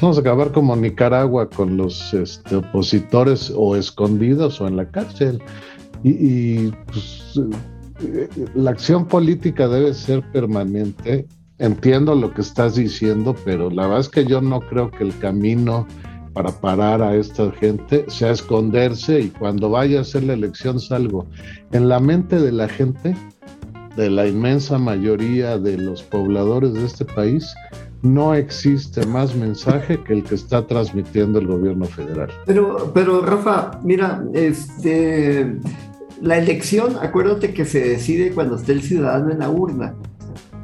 [0.01, 5.39] Vamos a acabar como Nicaragua con los este, opositores o escondidos o en la cárcel.
[6.03, 7.39] Y, pues,
[8.03, 11.27] eh, la acción política debe ser permanente
[11.61, 15.17] entiendo lo que estás diciendo, pero la verdad es que yo no creo que el
[15.19, 15.87] camino
[16.33, 21.27] para parar a esta gente sea esconderse y cuando vaya a hacer la elección salgo.
[21.71, 23.15] En la mente de la gente,
[23.95, 27.53] de la inmensa mayoría de los pobladores de este país,
[28.01, 32.29] no existe más mensaje que el que está transmitiendo el gobierno federal.
[32.47, 35.57] Pero, pero Rafa, mira, este,
[36.21, 39.93] la elección, acuérdate que se decide cuando esté el ciudadano en la urna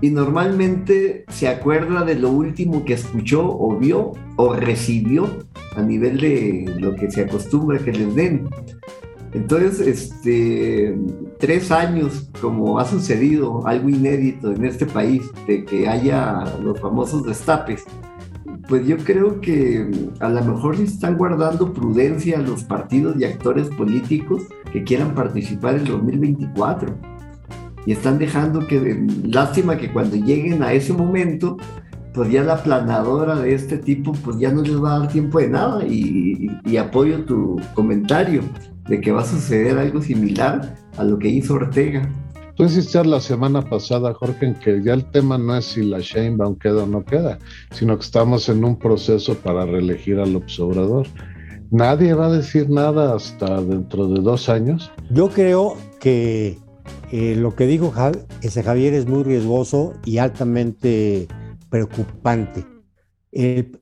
[0.01, 5.27] y normalmente se acuerda de lo último que escuchó o vio o recibió
[5.75, 8.49] a nivel de lo que se acostumbra que les den.
[9.33, 10.97] Entonces, este,
[11.39, 17.23] tres años, como ha sucedido algo inédito en este país, de que haya los famosos
[17.25, 17.83] destapes,
[18.67, 24.43] pues yo creo que a lo mejor están guardando prudencia los partidos y actores políticos
[24.71, 27.16] que quieran participar en 2024
[27.87, 31.55] y están dejando que, lástima que cuando lleguen a ese momento,
[32.13, 35.39] pues ya la planadora de este tipo, pues ya no les va a dar tiempo
[35.39, 38.41] de nada y, apoyo tu comentario
[38.89, 42.11] de que va a suceder algo similar a lo que hizo Ortega.
[42.55, 45.99] Tú insistías la semana pasada, Jorge, en que ya el tema no es si la
[45.99, 47.39] Sheinbaum queda o no queda,
[47.71, 51.07] sino que estamos en un proceso para reelegir al observador.
[51.71, 54.91] Nadie va a decir nada hasta dentro de dos años.
[55.09, 56.57] Yo creo que
[57.11, 57.93] eh, lo que dijo
[58.41, 61.27] ese Javier es muy riesgoso y altamente
[61.69, 62.65] preocupante.
[63.31, 63.79] El,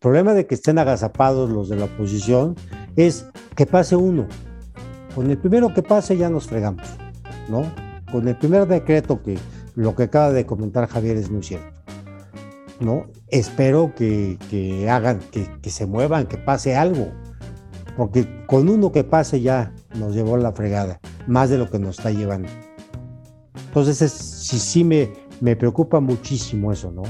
[0.00, 2.56] problema de que estén agazapados los de la oposición
[2.96, 4.26] es que pase uno.
[5.14, 6.86] Con el primero que pase ya nos fregamos,
[7.48, 7.62] ¿no?
[8.10, 9.36] Con el primer decreto que
[9.74, 11.80] lo que acaba de comentar Javier es muy cierto,
[12.80, 13.06] ¿no?
[13.28, 14.38] Espero que,
[14.90, 17.08] hagan, que se muevan, que pase algo,
[17.96, 21.98] porque con uno que pase ya nos llevó la fregada más de lo que nos
[21.98, 22.48] está llevando.
[23.68, 27.02] Entonces, sí, sí me, me preocupa muchísimo eso, ¿no?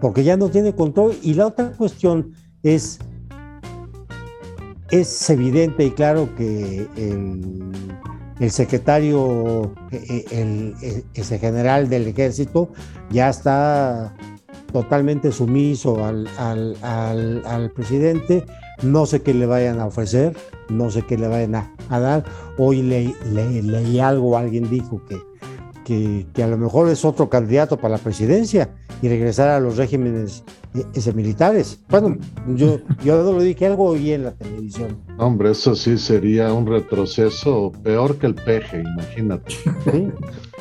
[0.00, 1.14] Porque ya no tiene control.
[1.22, 2.98] Y la otra cuestión es,
[4.90, 12.70] es evidente y claro que el, secretario, e, e, el, ese general del ejército,
[13.10, 14.14] ya está
[14.72, 18.44] totalmente sumiso al, al presidente
[18.82, 20.36] no sé qué le vayan a ofrecer,
[20.68, 22.24] no sé qué le vayan a, dar.
[22.58, 25.20] Hoy leí algo, alguien dijo que,
[25.84, 30.44] que, a lo mejor es otro candidato para la presidencia y regresar a los regímenes
[30.94, 31.80] ese, militares.
[31.88, 32.16] Bueno,
[32.54, 34.98] yo, yo no lo dije, algo oí en la televisión.
[35.18, 39.52] Hombre, eso sí sería un retroceso peor que el peje, imagínate.
[39.52, 40.08] ¿Sí?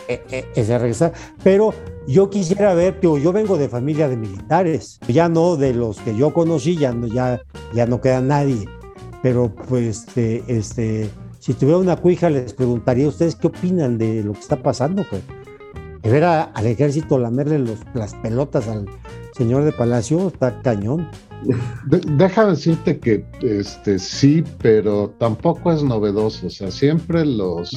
[0.07, 1.13] E, e, ese regresar.
[1.43, 1.73] Pero
[2.07, 6.15] yo quisiera ver, yo, yo vengo de familia de militares, ya no de los que
[6.15, 7.41] yo conocí, ya no, ya,
[7.73, 8.67] ya no queda nadie.
[9.23, 14.23] Pero pues este, este, si tuviera una cuija, les preguntaría a ustedes qué opinan de
[14.23, 15.05] lo que está pasando.
[15.09, 15.23] Pues.
[16.03, 18.85] ver al ejército lamerle los, las pelotas al
[19.33, 21.09] señor de Palacio está cañón.
[22.17, 26.47] deja decirte que este sí, pero tampoco es novedoso.
[26.47, 27.69] O sea, siempre los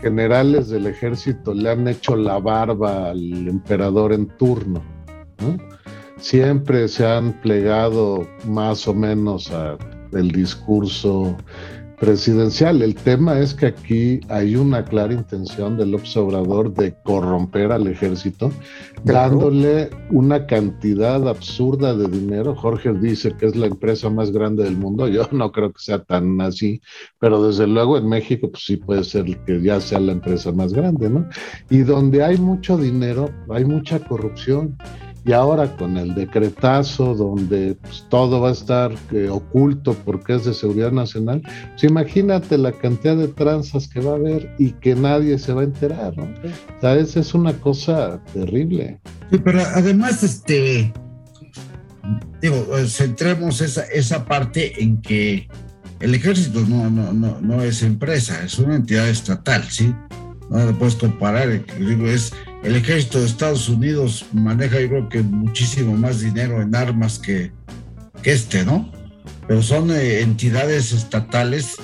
[0.00, 4.82] generales del ejército le han hecho la barba al emperador en turno.
[6.18, 11.36] Siempre se han plegado más o menos al discurso
[11.98, 12.82] presidencial.
[12.82, 18.50] El tema es que aquí hay una clara intención del observador de corromper al ejército,
[19.04, 22.54] dándole una cantidad absurda de dinero.
[22.54, 25.08] Jorge dice que es la empresa más grande del mundo.
[25.08, 26.80] Yo no creo que sea tan así,
[27.18, 30.72] pero desde luego en México pues sí puede ser que ya sea la empresa más
[30.72, 31.28] grande, ¿no?
[31.70, 34.76] Y donde hay mucho dinero, hay mucha corrupción.
[35.26, 40.44] Y ahora con el decretazo donde pues, todo va a estar eh, oculto porque es
[40.44, 44.94] de seguridad nacional, pues imagínate la cantidad de tranzas que va a haber y que
[44.94, 46.24] nadie se va a enterar, ¿no?
[46.24, 49.00] O sea, esa es una cosa terrible.
[49.30, 50.92] Sí, pero además, este,
[52.42, 55.48] digo, eh, centremos esa, esa parte en que
[56.00, 59.94] el ejército no, no, no, no es empresa, es una entidad estatal, ¿sí?
[60.50, 62.34] No lo puedes comparar, digo, es
[62.64, 67.52] el ejército de Estados Unidos maneja yo creo que muchísimo más dinero en armas que,
[68.22, 68.90] que este, ¿no?
[69.46, 71.76] pero son eh, entidades estatales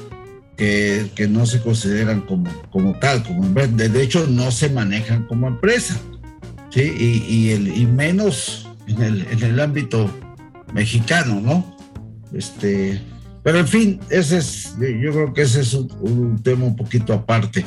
[0.56, 5.48] que, que, no se consideran como, como tal, como de, hecho no se manejan como
[5.48, 5.98] empresa,
[6.70, 6.82] ¿sí?
[6.82, 10.10] Y, y, el, y menos en el, en el ámbito
[10.74, 11.76] mexicano, ¿no?
[12.32, 13.00] Este,
[13.42, 17.14] pero en fin, ese es, yo creo que ese es un, un tema un poquito
[17.14, 17.64] aparte.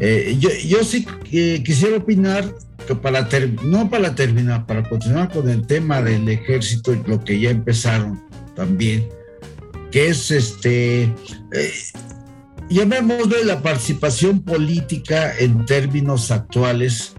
[0.00, 2.54] Eh, yo, yo, sí eh, quisiera opinar
[2.86, 7.40] que para ter, no para terminar, para continuar con el tema del ejército, lo que
[7.40, 8.22] ya empezaron
[8.54, 9.08] también,
[9.90, 11.02] que es este,
[11.52, 11.72] eh,
[12.70, 17.14] llamémosle la participación política en términos actuales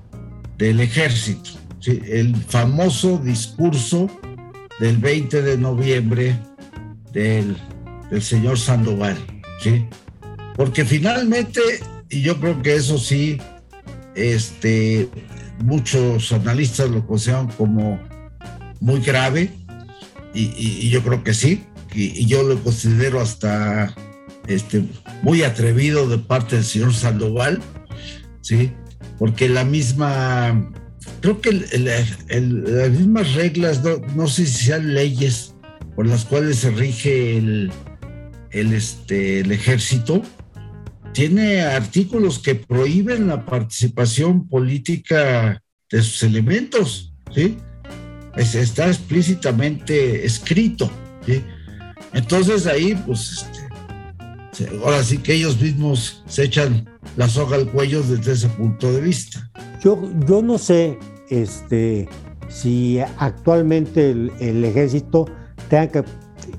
[0.58, 1.52] del ejército.
[1.80, 2.02] ¿sí?
[2.08, 4.10] El famoso discurso
[4.80, 6.38] del 20 de noviembre
[7.12, 7.58] del,
[8.10, 9.18] del señor Sandoval,
[9.62, 9.86] ¿sí?
[10.56, 11.62] Porque finalmente,
[12.10, 13.40] y yo creo que eso sí,
[14.16, 15.10] este,
[15.64, 18.00] muchos analistas lo consideran como
[18.80, 19.52] muy grave,
[20.34, 23.94] y, y, yo creo que sí, y, yo lo considero hasta
[24.48, 24.84] este,
[25.22, 27.62] muy atrevido de parte del señor Sandoval,
[28.42, 28.72] ¿sí?
[29.18, 30.72] Porque la misma,
[31.22, 31.86] creo que el,
[32.66, 35.54] las mismas reglas, no, no, sé si sean leyes
[35.96, 37.72] por las cuales se rige el,
[38.52, 40.22] este, el ejército,
[41.14, 47.58] tiene artículos que prohíben la participación política de sus elementos, ¿sí?
[48.36, 50.90] Es, está explícitamente escrito,
[51.26, 51.44] ¿sí?
[52.14, 53.46] Entonces ahí, pues,
[54.54, 58.92] este, ahora sí que ellos mismos se echan la soga al cuello desde ese punto
[58.92, 59.50] de vista.
[59.84, 60.98] Yo, yo no sé
[61.30, 62.08] este,
[62.50, 65.26] si actualmente el, el ejército
[65.70, 66.04] tenga que,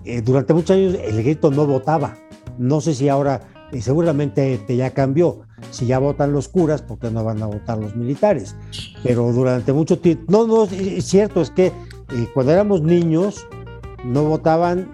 [0.04, 2.16] eh, durante muchos años el ejército no votaba.
[2.58, 3.40] No sé si ahora,
[3.72, 5.40] eh, seguramente este, ya cambió.
[5.70, 8.56] Si ya votan los curas, ¿por qué no van a votar los militares?
[9.02, 11.72] Pero durante mucho tiempo, no, no, es cierto, es que eh,
[12.32, 13.46] cuando éramos niños
[14.04, 14.88] no votaban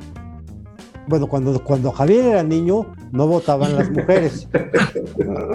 [1.09, 4.49] bueno, cuando, cuando Javier era niño, no votaban las mujeres.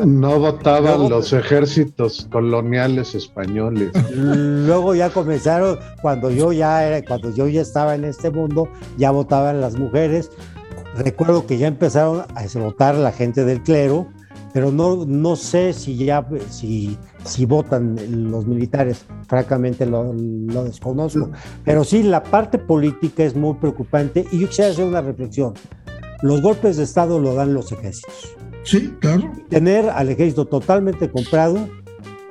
[0.06, 3.92] No votaban Luego, los ejércitos coloniales españoles.
[4.16, 9.12] Luego ya comenzaron, cuando yo ya era, cuando yo ya estaba en este mundo, ya
[9.12, 10.32] votaban las mujeres.
[10.98, 14.08] Recuerdo que ya empezaron a votar la gente del clero,
[14.54, 17.96] pero no, no sé si ya si, si votan
[18.30, 21.32] los militares, francamente lo, lo, desconozco.
[21.64, 25.54] Pero sí, la parte política es muy preocupante y yo quisiera hacer una reflexión.
[26.22, 28.36] Los golpes de Estado lo dan los ejércitos.
[28.64, 29.32] Sí, claro.
[29.50, 31.58] Tener al ejército totalmente comprado,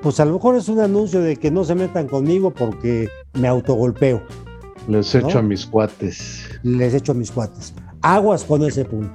[0.02, 3.48] pues a lo mejor es un anuncio de que no se metan conmigo porque me
[3.48, 4.22] autogolpeo.
[4.86, 6.48] Les echo a mis cuates.
[6.62, 7.74] Les echo a mis cuates.
[8.02, 9.12] Aguas con ese punto.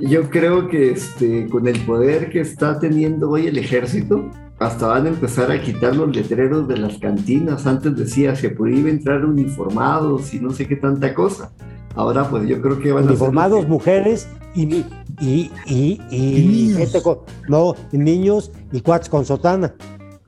[0.00, 5.06] Yo creo que este, con el poder que está teniendo hoy el ejército, hasta van
[5.06, 7.66] a empezar a quitar los letreros de las cantinas.
[7.66, 11.52] Antes decía, se podía entrar uniformados y no sé qué tanta cosa.
[11.94, 13.70] Ahora, pues yo creo que van uniformados, a ser...
[13.70, 14.84] mujeres y, y,
[15.20, 16.78] y, y, y niños.
[16.78, 19.74] Gente con, no, niños y cuates con sotana.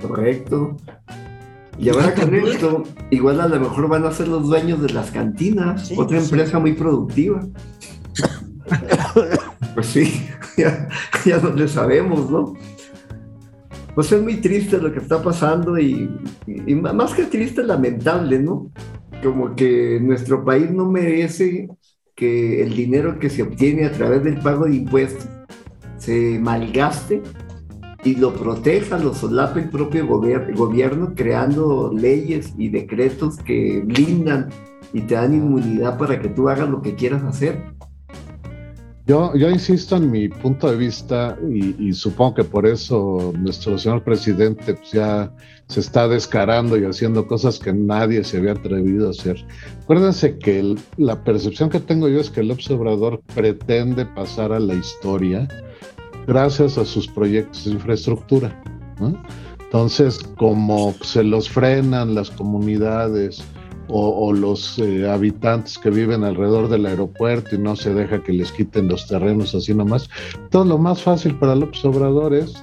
[0.01, 0.77] Correcto.
[1.79, 5.11] Y ahora con esto, igual a lo mejor van a ser los dueños de las
[5.11, 6.57] cantinas, sí, otra empresa sí.
[6.57, 7.41] muy productiva.
[9.75, 10.27] pues sí,
[10.57, 10.89] ya,
[11.25, 12.55] ya no le sabemos, ¿no?
[13.95, 16.11] Pues es muy triste lo que está pasando y,
[16.75, 18.71] más que triste, lamentable, ¿no?
[19.23, 21.69] Como que nuestro país no merece
[22.15, 25.27] que el dinero que se obtiene a través del pago de impuestos
[25.97, 27.23] se malgaste
[28.05, 34.51] y lo proteja, lo solape el propio gobier gobierno creando leyes y decretos que blindan
[34.93, 37.76] y te dan inmunidad para que tú hagas lo que quieras hacer.
[39.07, 44.03] Yo, yo insisto en mi punto de vista y, supongo que por eso nuestro señor
[44.03, 45.33] presidente pues ya
[45.69, 49.47] se está descarando y haciendo cosas que nadie se había atrevido a hacer.
[49.85, 54.75] Acuérdense que la percepción que tengo yo es que el Obrador pretende pasar a la
[54.75, 55.47] historia
[56.27, 58.61] gracias a sus proyectos de infraestructura.
[59.61, 63.45] Entonces, como se los frenan las comunidades
[63.89, 68.53] o, los eh, habitantes que viven alrededor del aeropuerto y no se deja que les
[68.53, 72.55] quiten los terrenos así nomás, entonces lo más fácil para López Obrador es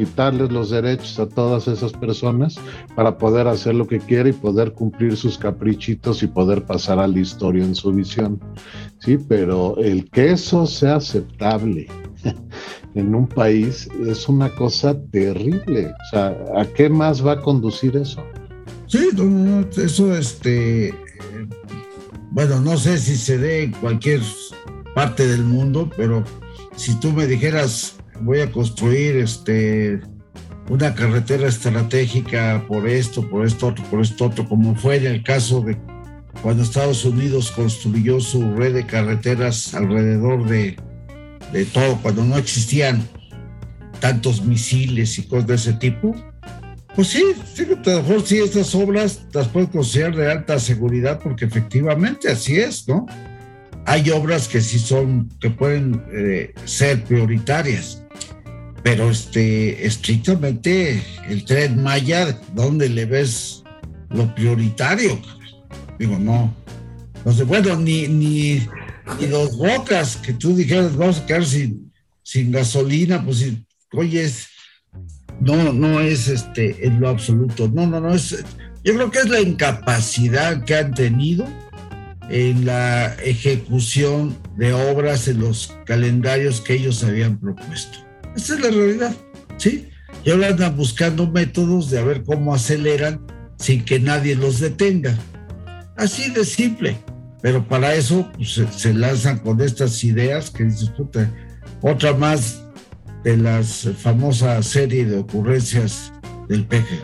[0.00, 2.56] quitarles los derechos a todas esas personas
[2.94, 7.06] para poder hacer lo que quiere y poder cumplir sus caprichitos y poder pasar a
[7.06, 8.40] la historia en su visión.
[8.98, 11.86] Sí, pero el que eso sea aceptable
[12.94, 15.88] en un país es una cosa terrible.
[15.88, 18.22] O sea, ¿a qué más va a conducir eso?
[18.90, 19.08] Sí,
[19.76, 20.92] eso, este,
[22.32, 24.20] bueno, no sé si se dé en cualquier
[24.96, 26.24] parte del mundo, pero
[26.74, 30.00] si tú me dijeras, voy a construir este,
[30.68, 35.22] una carretera estratégica por esto, por esto otro, por esto otro, como fue en el
[35.22, 35.78] caso de,
[36.42, 40.76] cuando Estados Unidos construyó su red de carreteras alrededor de,
[41.52, 43.06] de todo, cuando no existían
[44.00, 46.12] tantos misiles y cosas de ese tipo,
[46.94, 47.22] pues sí,
[47.54, 52.28] sí, a lo mejor sí estas obras las puedo considerar de alta seguridad porque efectivamente
[52.28, 53.06] así es, ¿no?
[53.86, 58.02] Hay obras que sí son, que pueden eh, ser prioritarias,
[58.82, 63.62] pero este, estrictamente el tren Maya, ¿dónde le ves
[64.10, 65.20] lo prioritario?
[65.98, 66.54] Digo, no,
[67.24, 68.66] no bueno, ni, ni,
[69.18, 73.46] ni dos bocas que tú dijeras, vamos a quedar sin, sin gasolina, pues
[73.92, 74.48] oye, es
[75.40, 77.68] no, no es este en lo absoluto.
[77.68, 78.44] No, no, no es.
[78.84, 81.46] Yo creo que es la incapacidad que han tenido
[82.28, 87.98] en la ejecución de obras en los calendarios que ellos habían propuesto.
[88.36, 89.14] Esa es la realidad,
[89.56, 89.88] ¿sí?
[90.24, 93.20] Y ahora andan buscando métodos de a ver cómo aceleran
[93.56, 95.16] sin que nadie los detenga.
[95.96, 96.96] Así de simple.
[97.42, 101.30] Pero para eso pues, se, lanzan con estas ideas que dices, puta,
[101.80, 102.62] otra más
[103.24, 106.12] de las famosas serie de ocurrencias
[106.48, 106.98] del peje.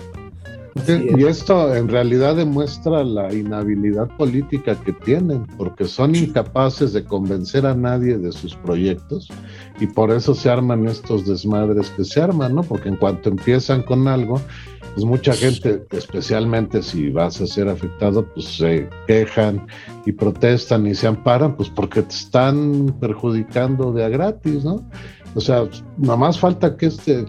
[0.89, 7.65] Y esto en realidad demuestra la inhabilidad política que tienen, porque son incapaces de convencer
[7.65, 9.29] a nadie de sus proyectos
[9.81, 12.63] y por eso se arman estos desmadres que se arman, ¿no?
[12.63, 14.41] Porque en cuanto empiezan con algo,
[14.95, 19.67] pues mucha gente, especialmente si vas a ser afectado, pues se quejan
[20.05, 24.89] y protestan y se amparan, pues porque te están perjudicando de a gratis, ¿no?
[25.37, 25.69] O sea,
[25.99, 27.27] nada más falta que este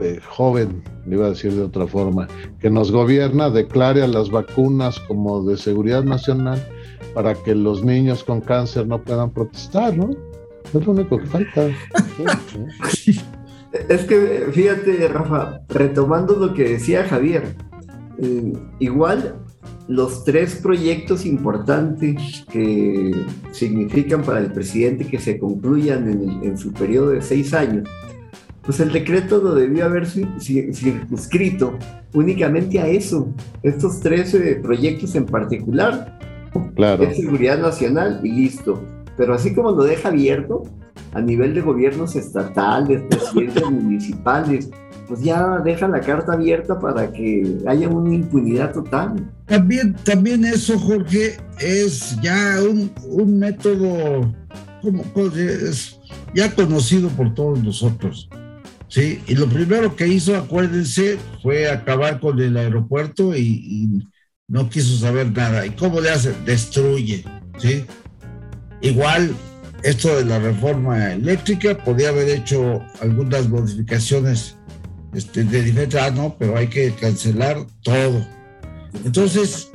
[0.00, 2.28] eh, joven, le iba a decir de otra forma,
[2.60, 6.64] que nos gobierna, declare a las vacunas como de seguridad nacional
[7.12, 10.10] para que los niños con cáncer no puedan protestar, ¿no?
[10.72, 11.68] Es lo único que falta.
[13.88, 17.56] Es que, fíjate, Rafa, retomando lo que decía Javier,
[18.18, 19.43] eh, igual
[19.88, 23.12] los tres proyectos importantes que
[23.52, 26.08] significan para el presidente que se concluyan
[26.42, 27.86] en, su periodo de seis años,
[28.62, 31.78] pues el decreto lo debió haber circunscrito
[32.14, 33.28] únicamente a eso,
[33.62, 36.18] estos tres proyectos en particular,
[36.74, 37.04] claro.
[37.04, 38.82] de seguridad nacional y listo.
[39.16, 40.62] Pero así como lo deja abierto
[41.12, 44.70] a nivel de gobiernos estatales, presidentes municipales,
[45.06, 49.30] pues ya deja la carta abierta para que haya una impunidad total.
[49.46, 54.34] También, también eso, Jorge, es ya un, un método
[54.80, 55.98] como, pues,
[56.34, 58.28] ya conocido por todos nosotros.
[58.88, 64.08] Sí, y lo primero que hizo, acuérdense, fue acabar con el aeropuerto y, y
[64.46, 65.66] no quiso saber nada.
[65.66, 66.32] ¿Y cómo le hace?
[66.44, 67.24] Destruye,
[67.58, 67.84] ¿sí?
[68.82, 69.34] Igual,
[69.82, 74.56] esto de la reforma eléctrica, podía haber hecho algunas modificaciones
[75.14, 78.26] este, de diferente, ah, no, pero hay que cancelar todo.
[79.04, 79.70] Entonces,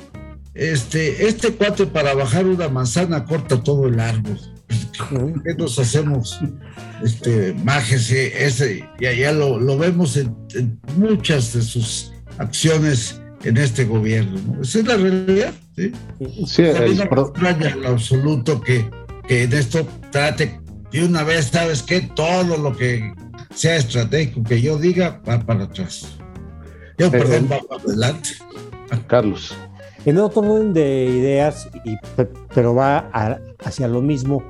[0.53, 4.39] este, este cuate para bajar una manzana corta todo el árbol.
[5.09, 6.39] ¿Qué nos hacemos?
[7.03, 10.35] Este, májese, ese, ya, ya lo, lo vemos en,
[10.97, 14.61] muchas de sus acciones en este gobierno.
[14.61, 15.53] Esa es la realidad.
[15.75, 15.91] Sí,
[16.45, 18.89] sí es no en absoluto que,
[19.27, 20.59] que en esto trate
[20.91, 22.01] de una vez, ¿sabes qué?
[22.01, 23.13] Todo lo que
[23.53, 26.17] sea estratégico, que yo diga, va para atrás.
[26.97, 28.29] Yo, perdón, va para adelante.
[29.07, 29.55] Carlos.
[30.05, 31.95] En otro orden de ideas, y,
[32.53, 33.09] pero va
[33.59, 34.43] hacia lo mismo,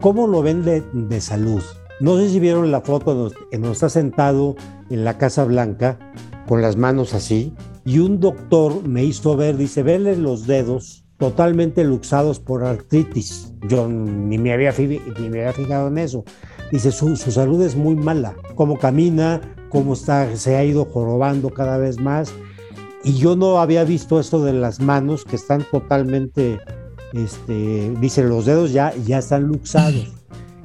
[0.00, 1.62] ¿cómo lo ven de, salud?
[2.00, 4.56] No sé si vieron la foto en donde está sentado
[4.90, 5.98] en la Casa Blanca
[6.46, 7.52] con las manos así,
[7.84, 13.52] y un doctor me hizo ver, dice, verle los dedos totalmente luxados por artritis.
[13.68, 16.24] Yo ni me había, ni me había fijado en eso.
[16.70, 21.78] Dice, su, salud es muy mala, cómo camina, cómo está, se ha ido jorobando cada
[21.78, 22.32] vez más.
[23.04, 26.58] Y yo no había visto esto de las manos que están totalmente,
[27.12, 30.12] este, dice, los dedos ya, ya están luxados.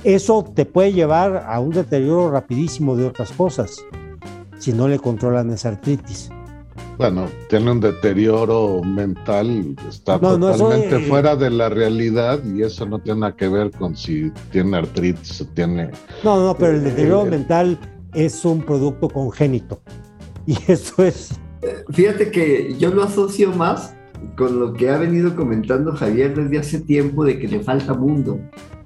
[0.04, 3.78] Eso te puede llevar a un deterioro rapidísimo de otras cosas
[4.58, 6.30] si no le controlan esa artritis
[6.98, 13.22] bueno, tiene un deterioro mental, está totalmente fuera de la realidad y eso no tiene
[13.22, 15.92] nada que ver con si tiene artritis o tiene...
[16.24, 17.80] No, no, pero el deterioro eh, mental
[18.14, 19.82] es un producto congénito
[20.46, 21.40] y eso es...
[21.62, 23.96] Eh, fíjate que yo lo asocio más
[24.38, 28.40] con lo que ha venido comentando Javier desde hace tiempo de que le falta mundo.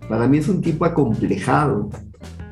[0.07, 1.89] Para mí es un tipo acomplejado,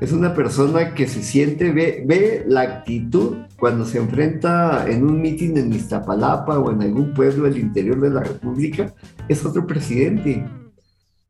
[0.04, 5.22] es una persona que se siente, ve, ve la actitud cuando se enfrenta en un
[5.22, 8.94] mitin en Iztapalapa o en algún pueblo del interior de la República,
[9.30, 10.46] es otro presidente.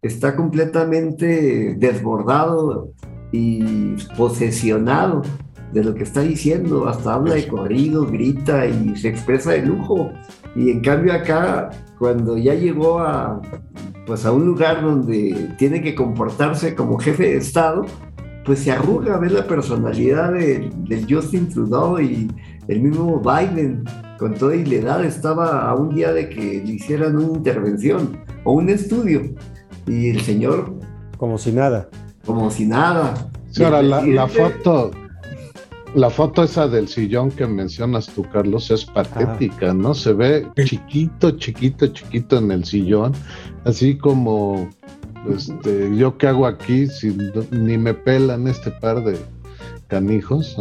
[0.02, 2.90] Está completamente desbordado
[3.32, 5.22] y posesionado
[5.72, 10.10] de lo que está diciendo, hasta habla de corrido, grita y se expresa de lujo.
[10.56, 11.70] Y en cambio acá,
[12.00, 13.40] cuando ya llegó a,
[14.08, 17.86] pues a un lugar donde tiene que comportarse como jefe de Estado,
[18.46, 22.30] pues se arruga, ver la personalidad del Justin Trudeau y
[22.68, 23.84] el mismo Biden,
[24.18, 28.20] con toda y la edad, estaba a un día de que le hicieran una intervención
[28.44, 29.34] o un estudio.
[29.88, 30.74] Y el señor...
[31.18, 31.90] Como si nada.
[32.26, 33.14] Como si nada.
[33.62, 34.92] ahora, la, foto,
[35.94, 39.94] la foto esa del sillón que mencionas tú, Carlos, es patética, ¿no?
[39.94, 43.14] Se ve chiquito, chiquito, chiquito en el sillón,
[43.66, 44.70] así como
[45.30, 47.16] este, yo qué hago aquí si
[47.52, 49.18] ni me pelan este par de
[49.88, 50.58] canijos,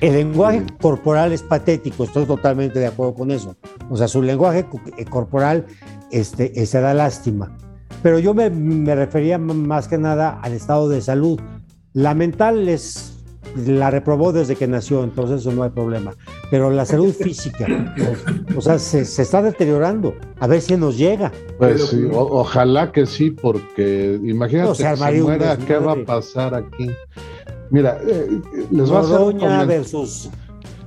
[0.00, 3.56] El lenguaje corporal es patético, estoy totalmente de acuerdo con eso.
[3.88, 4.66] O sea, su lenguaje
[4.96, 5.66] eh, corporal
[6.10, 7.56] este, eh, se da lástima.
[8.02, 11.40] Pero yo me, me refería más que nada al estado de salud.
[11.92, 13.10] La mental es
[13.56, 16.12] la reprobó desde que nació, entonces eso no hay problema.
[16.50, 17.66] Pero la salud física,
[18.56, 20.14] o, sea, se, está deteriorando.
[20.40, 21.30] A ver si nos llega.
[21.58, 26.90] Pues sí, ojalá que sí, porque imagínate si muera, ¿qué va a pasar aquí?
[27.70, 28.40] Mira, eh,
[28.70, 30.28] les va a hacer versus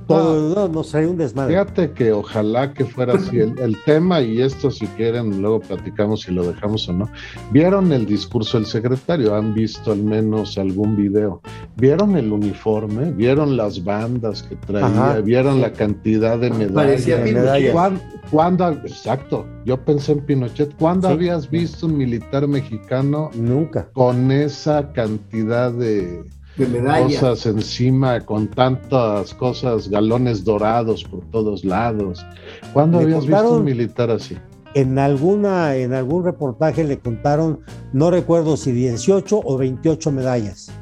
[0.06, 1.52] todo, no, no, un desmadre.
[1.52, 6.32] Fíjate que ojalá que fuera así el, tema, y esto si quieren, luego platicamos si
[6.32, 7.08] lo dejamos o no.
[7.50, 9.34] ¿Vieron el discurso del secretario?
[9.34, 11.40] ¿Han visto al menos algún video?
[11.76, 13.12] ¿Vieron el uniforme?
[13.12, 15.20] ¿Vieron las bandas que traía?
[15.20, 18.00] ¿Vieron la cantidad de medallas?
[18.30, 20.74] ¿Cuándo, exacto, yo pensé en Pinochet.
[20.76, 23.30] ¿Cuándo habías visto un militar mexicano?
[23.34, 23.88] Nunca.
[23.92, 26.24] Con esa cantidad de
[26.56, 32.24] de Cosas encima con tantas cosas, galones dorados por todos lados.
[32.72, 34.36] ¿Cuándo habías visto un militar así?
[34.74, 37.60] En, alguna, en algún reportaje le contaron,
[37.92, 40.72] no recuerdo si 18 o 28 medallas.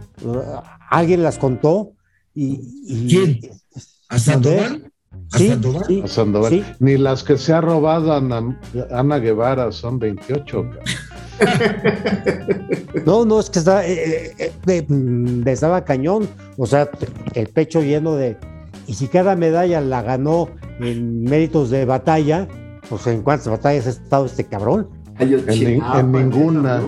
[0.91, 1.93] Alguien las contó
[2.35, 3.09] y...
[3.09, 3.41] ¿Quién?
[4.09, 4.93] ¿A Sandoval?
[5.33, 5.53] ¿A sí,
[5.87, 6.77] Sí, a Sandoval.
[6.81, 8.59] Ni las que se ha robado Ana,
[8.91, 10.71] Ana Guevara son 28.
[13.07, 16.89] No, no, es que estaba, eh, eh, eh, mm, estaba cañón, o sea,
[17.35, 18.37] el pecho lleno de...
[18.87, 20.49] Y si cada medalla la ganó
[20.81, 22.49] en méritos de batalla,
[22.89, 24.89] pues en cuántas batallas ha estado este cabrón.
[25.19, 26.83] En, ninguna.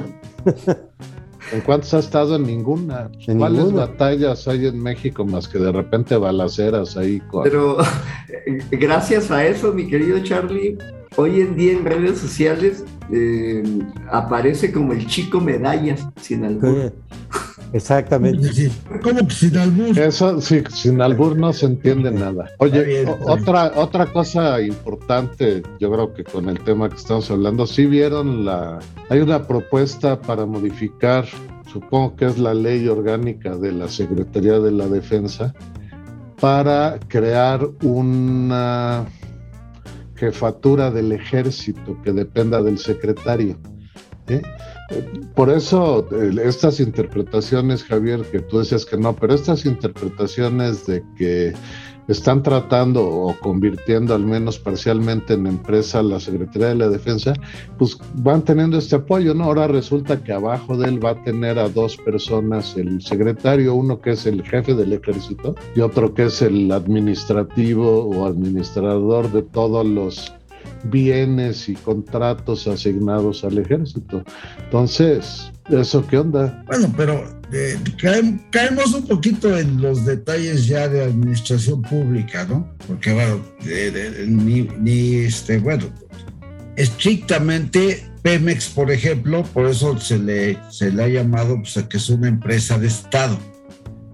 [1.52, 2.36] ¿En cuántas ha estado?
[2.36, 3.10] En ninguna.
[3.38, 7.22] ¿Cuáles batallas hay en México más que de repente balaceras ahí?
[7.44, 7.78] Pero
[8.70, 10.76] gracias a eso, mi querido Charlie,
[11.16, 13.62] hoy en día en redes sociales eh,
[14.10, 16.92] aparece como el chico medallas sin albur.
[17.72, 18.70] Exactamente.
[19.02, 19.98] ¿Cómo que sin albur?
[19.98, 22.48] Eso, sí, sin albur no se entiende nada.
[22.58, 27.86] Oye, otra, otra cosa importante, yo creo que con el tema que estamos hablando, sí
[27.86, 28.78] vieron la.
[29.08, 31.26] Hay una propuesta para modificar,
[31.72, 35.52] supongo que es la ley orgánica de la Secretaría de la Defensa,
[36.40, 39.04] para crear una
[40.24, 43.58] jefatura del ejército que dependa del secretario.
[45.34, 46.08] Por eso
[46.42, 51.52] estas interpretaciones, Javier, que tú decías que no, pero estas interpretaciones de que
[52.08, 57.34] están tratando o convirtiendo al menos parcialmente en empresa la Secretaría de la Defensa,
[57.78, 59.44] pues van teniendo este apoyo, ¿no?
[59.44, 64.00] Ahora resulta que abajo de él va a tener a dos personas, el secretario, uno
[64.00, 69.42] que es el jefe del ejército y otro que es el administrativo o administrador de
[69.42, 70.32] todos los
[70.84, 74.24] bienes y contratos asignados al ejército.
[74.64, 76.62] Entonces, ¿eso qué onda?
[76.66, 77.78] Bueno, pero eh,
[78.50, 82.68] caemos un poquito en los detalles ya de administración pública, ¿no?
[82.86, 83.40] Porque, bueno,
[84.26, 85.84] ni, este, bueno,
[86.76, 92.08] estrictamente Pemex, por ejemplo, por eso se le, se le ha llamado pues, que es
[92.08, 93.38] una empresa de Estado,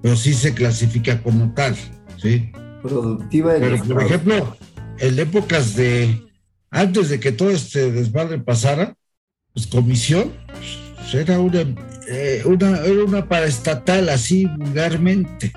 [0.03, 1.77] pero sí se clasifica como tal,
[2.17, 2.51] ¿sí?
[2.83, 4.57] Productiva de Pero, por ejemplo,
[4.99, 6.30] en épocas de,
[6.71, 8.95] antes de que todo este desmadre pasara,
[9.53, 11.65] pues comisión pues, era una,
[12.09, 15.53] eh, una, era una paraestatal así vulgarmente.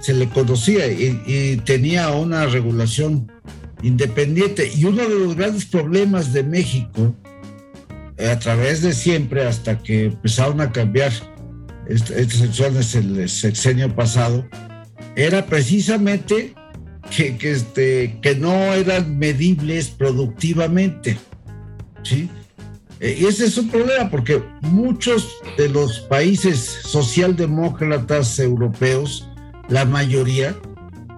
[0.00, 3.30] Se le conocía y, tenía una regulación
[3.82, 4.70] independiente.
[4.74, 7.14] Y uno de los grandes problemas de México,
[8.16, 11.12] eh, a través de siempre, hasta que empezaron a cambiar
[11.88, 14.48] estas secciones el sexenio pasado,
[15.16, 16.54] era precisamente
[17.14, 21.18] que, que, este, que no eran medibles productivamente.
[22.02, 22.28] ¿sí?
[23.00, 29.28] Eh, y ese es un problema porque muchos de los países socialdemócratas europeos,
[29.68, 30.56] la mayoría,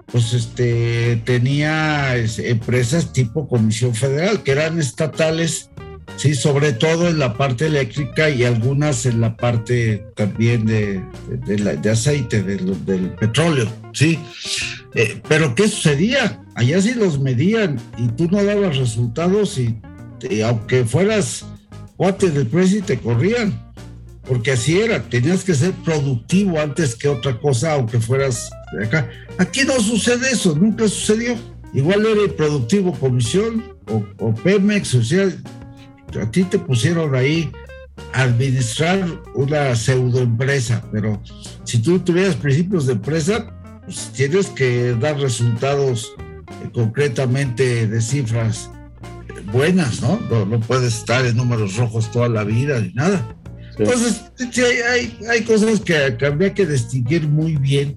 [0.07, 5.70] pues este, tenía empresas tipo Comisión Federal, que eran estatales
[6.17, 11.03] Sí, sobre todo en la parte eléctrica y algunas en la parte también de,
[11.47, 14.19] de, aceite, del petróleo, sí.
[14.95, 16.43] Eh, pero ¿qué sucedía?
[16.55, 19.79] Allá sí los medían y tú no dabas resultados y,
[20.43, 21.47] aunque fueras
[21.97, 23.73] cuate del precio te corrían,
[24.27, 29.09] porque así era, tenías que ser productivo antes que otra cosa, aunque fueras de acá.
[29.39, 31.37] Aquí no sucede eso, nunca sucedió.
[31.73, 35.31] Igual era productivo comisión o, o Pemex, o sea,
[36.19, 37.51] a ti te pusieron ahí
[38.13, 39.05] a administrar
[39.35, 41.23] una pseudoempresa, pero
[41.65, 43.47] si tú tuvieras principios de empresa,
[43.85, 48.71] pues tienes que dar resultados eh, concretamente de cifras
[49.53, 50.19] buenas, ¿no?
[50.45, 50.61] ¿no?
[50.61, 53.37] puedes estar en números rojos toda la vida ni nada.
[53.79, 57.97] Entonces, sí, hay, hay, cosas que, que, habría que distinguir muy bien,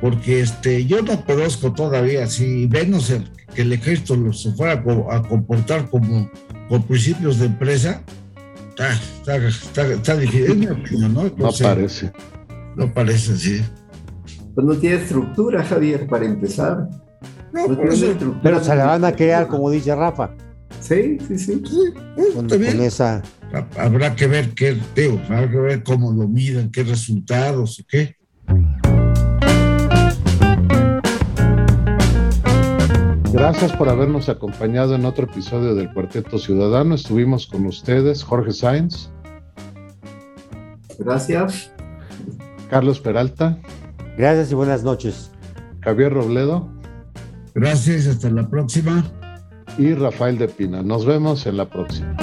[0.00, 4.74] porque este, yo no conozco todavía, si menos el, que el ejército se fuera
[5.10, 6.30] a comportar como
[6.68, 8.02] con principios de empresa,
[8.76, 10.68] está, difícil,
[11.12, 11.24] ¿no?
[11.36, 12.12] no parece.
[12.76, 13.62] No parece, sí.
[14.54, 16.88] Pues no tiene estructura, Javier, para empezar.
[17.52, 17.78] No,
[18.42, 20.30] pero se la van a crear, como dice Rafa.
[20.80, 21.62] Sí, sí, sí.
[22.34, 23.22] con, esa...
[23.78, 24.78] Habrá que ver qué,
[25.28, 28.16] habrá que ver cómo lo miden, qué resultados, qué.
[33.36, 36.94] Gracias por habernos acompañado en otro episodio del Cuarteto Ciudadano.
[36.94, 39.10] Estuvimos con ustedes, Jorge Sáenz.
[40.98, 41.70] Gracias.
[42.70, 43.58] Carlos Peralta.
[44.16, 45.30] Gracias y buenas noches.
[45.82, 46.66] Javier Robledo.
[47.54, 49.04] Gracias, hasta la próxima.
[49.76, 50.82] Y Rafael de Pina.
[50.82, 52.16] Nos vemos en la próxima.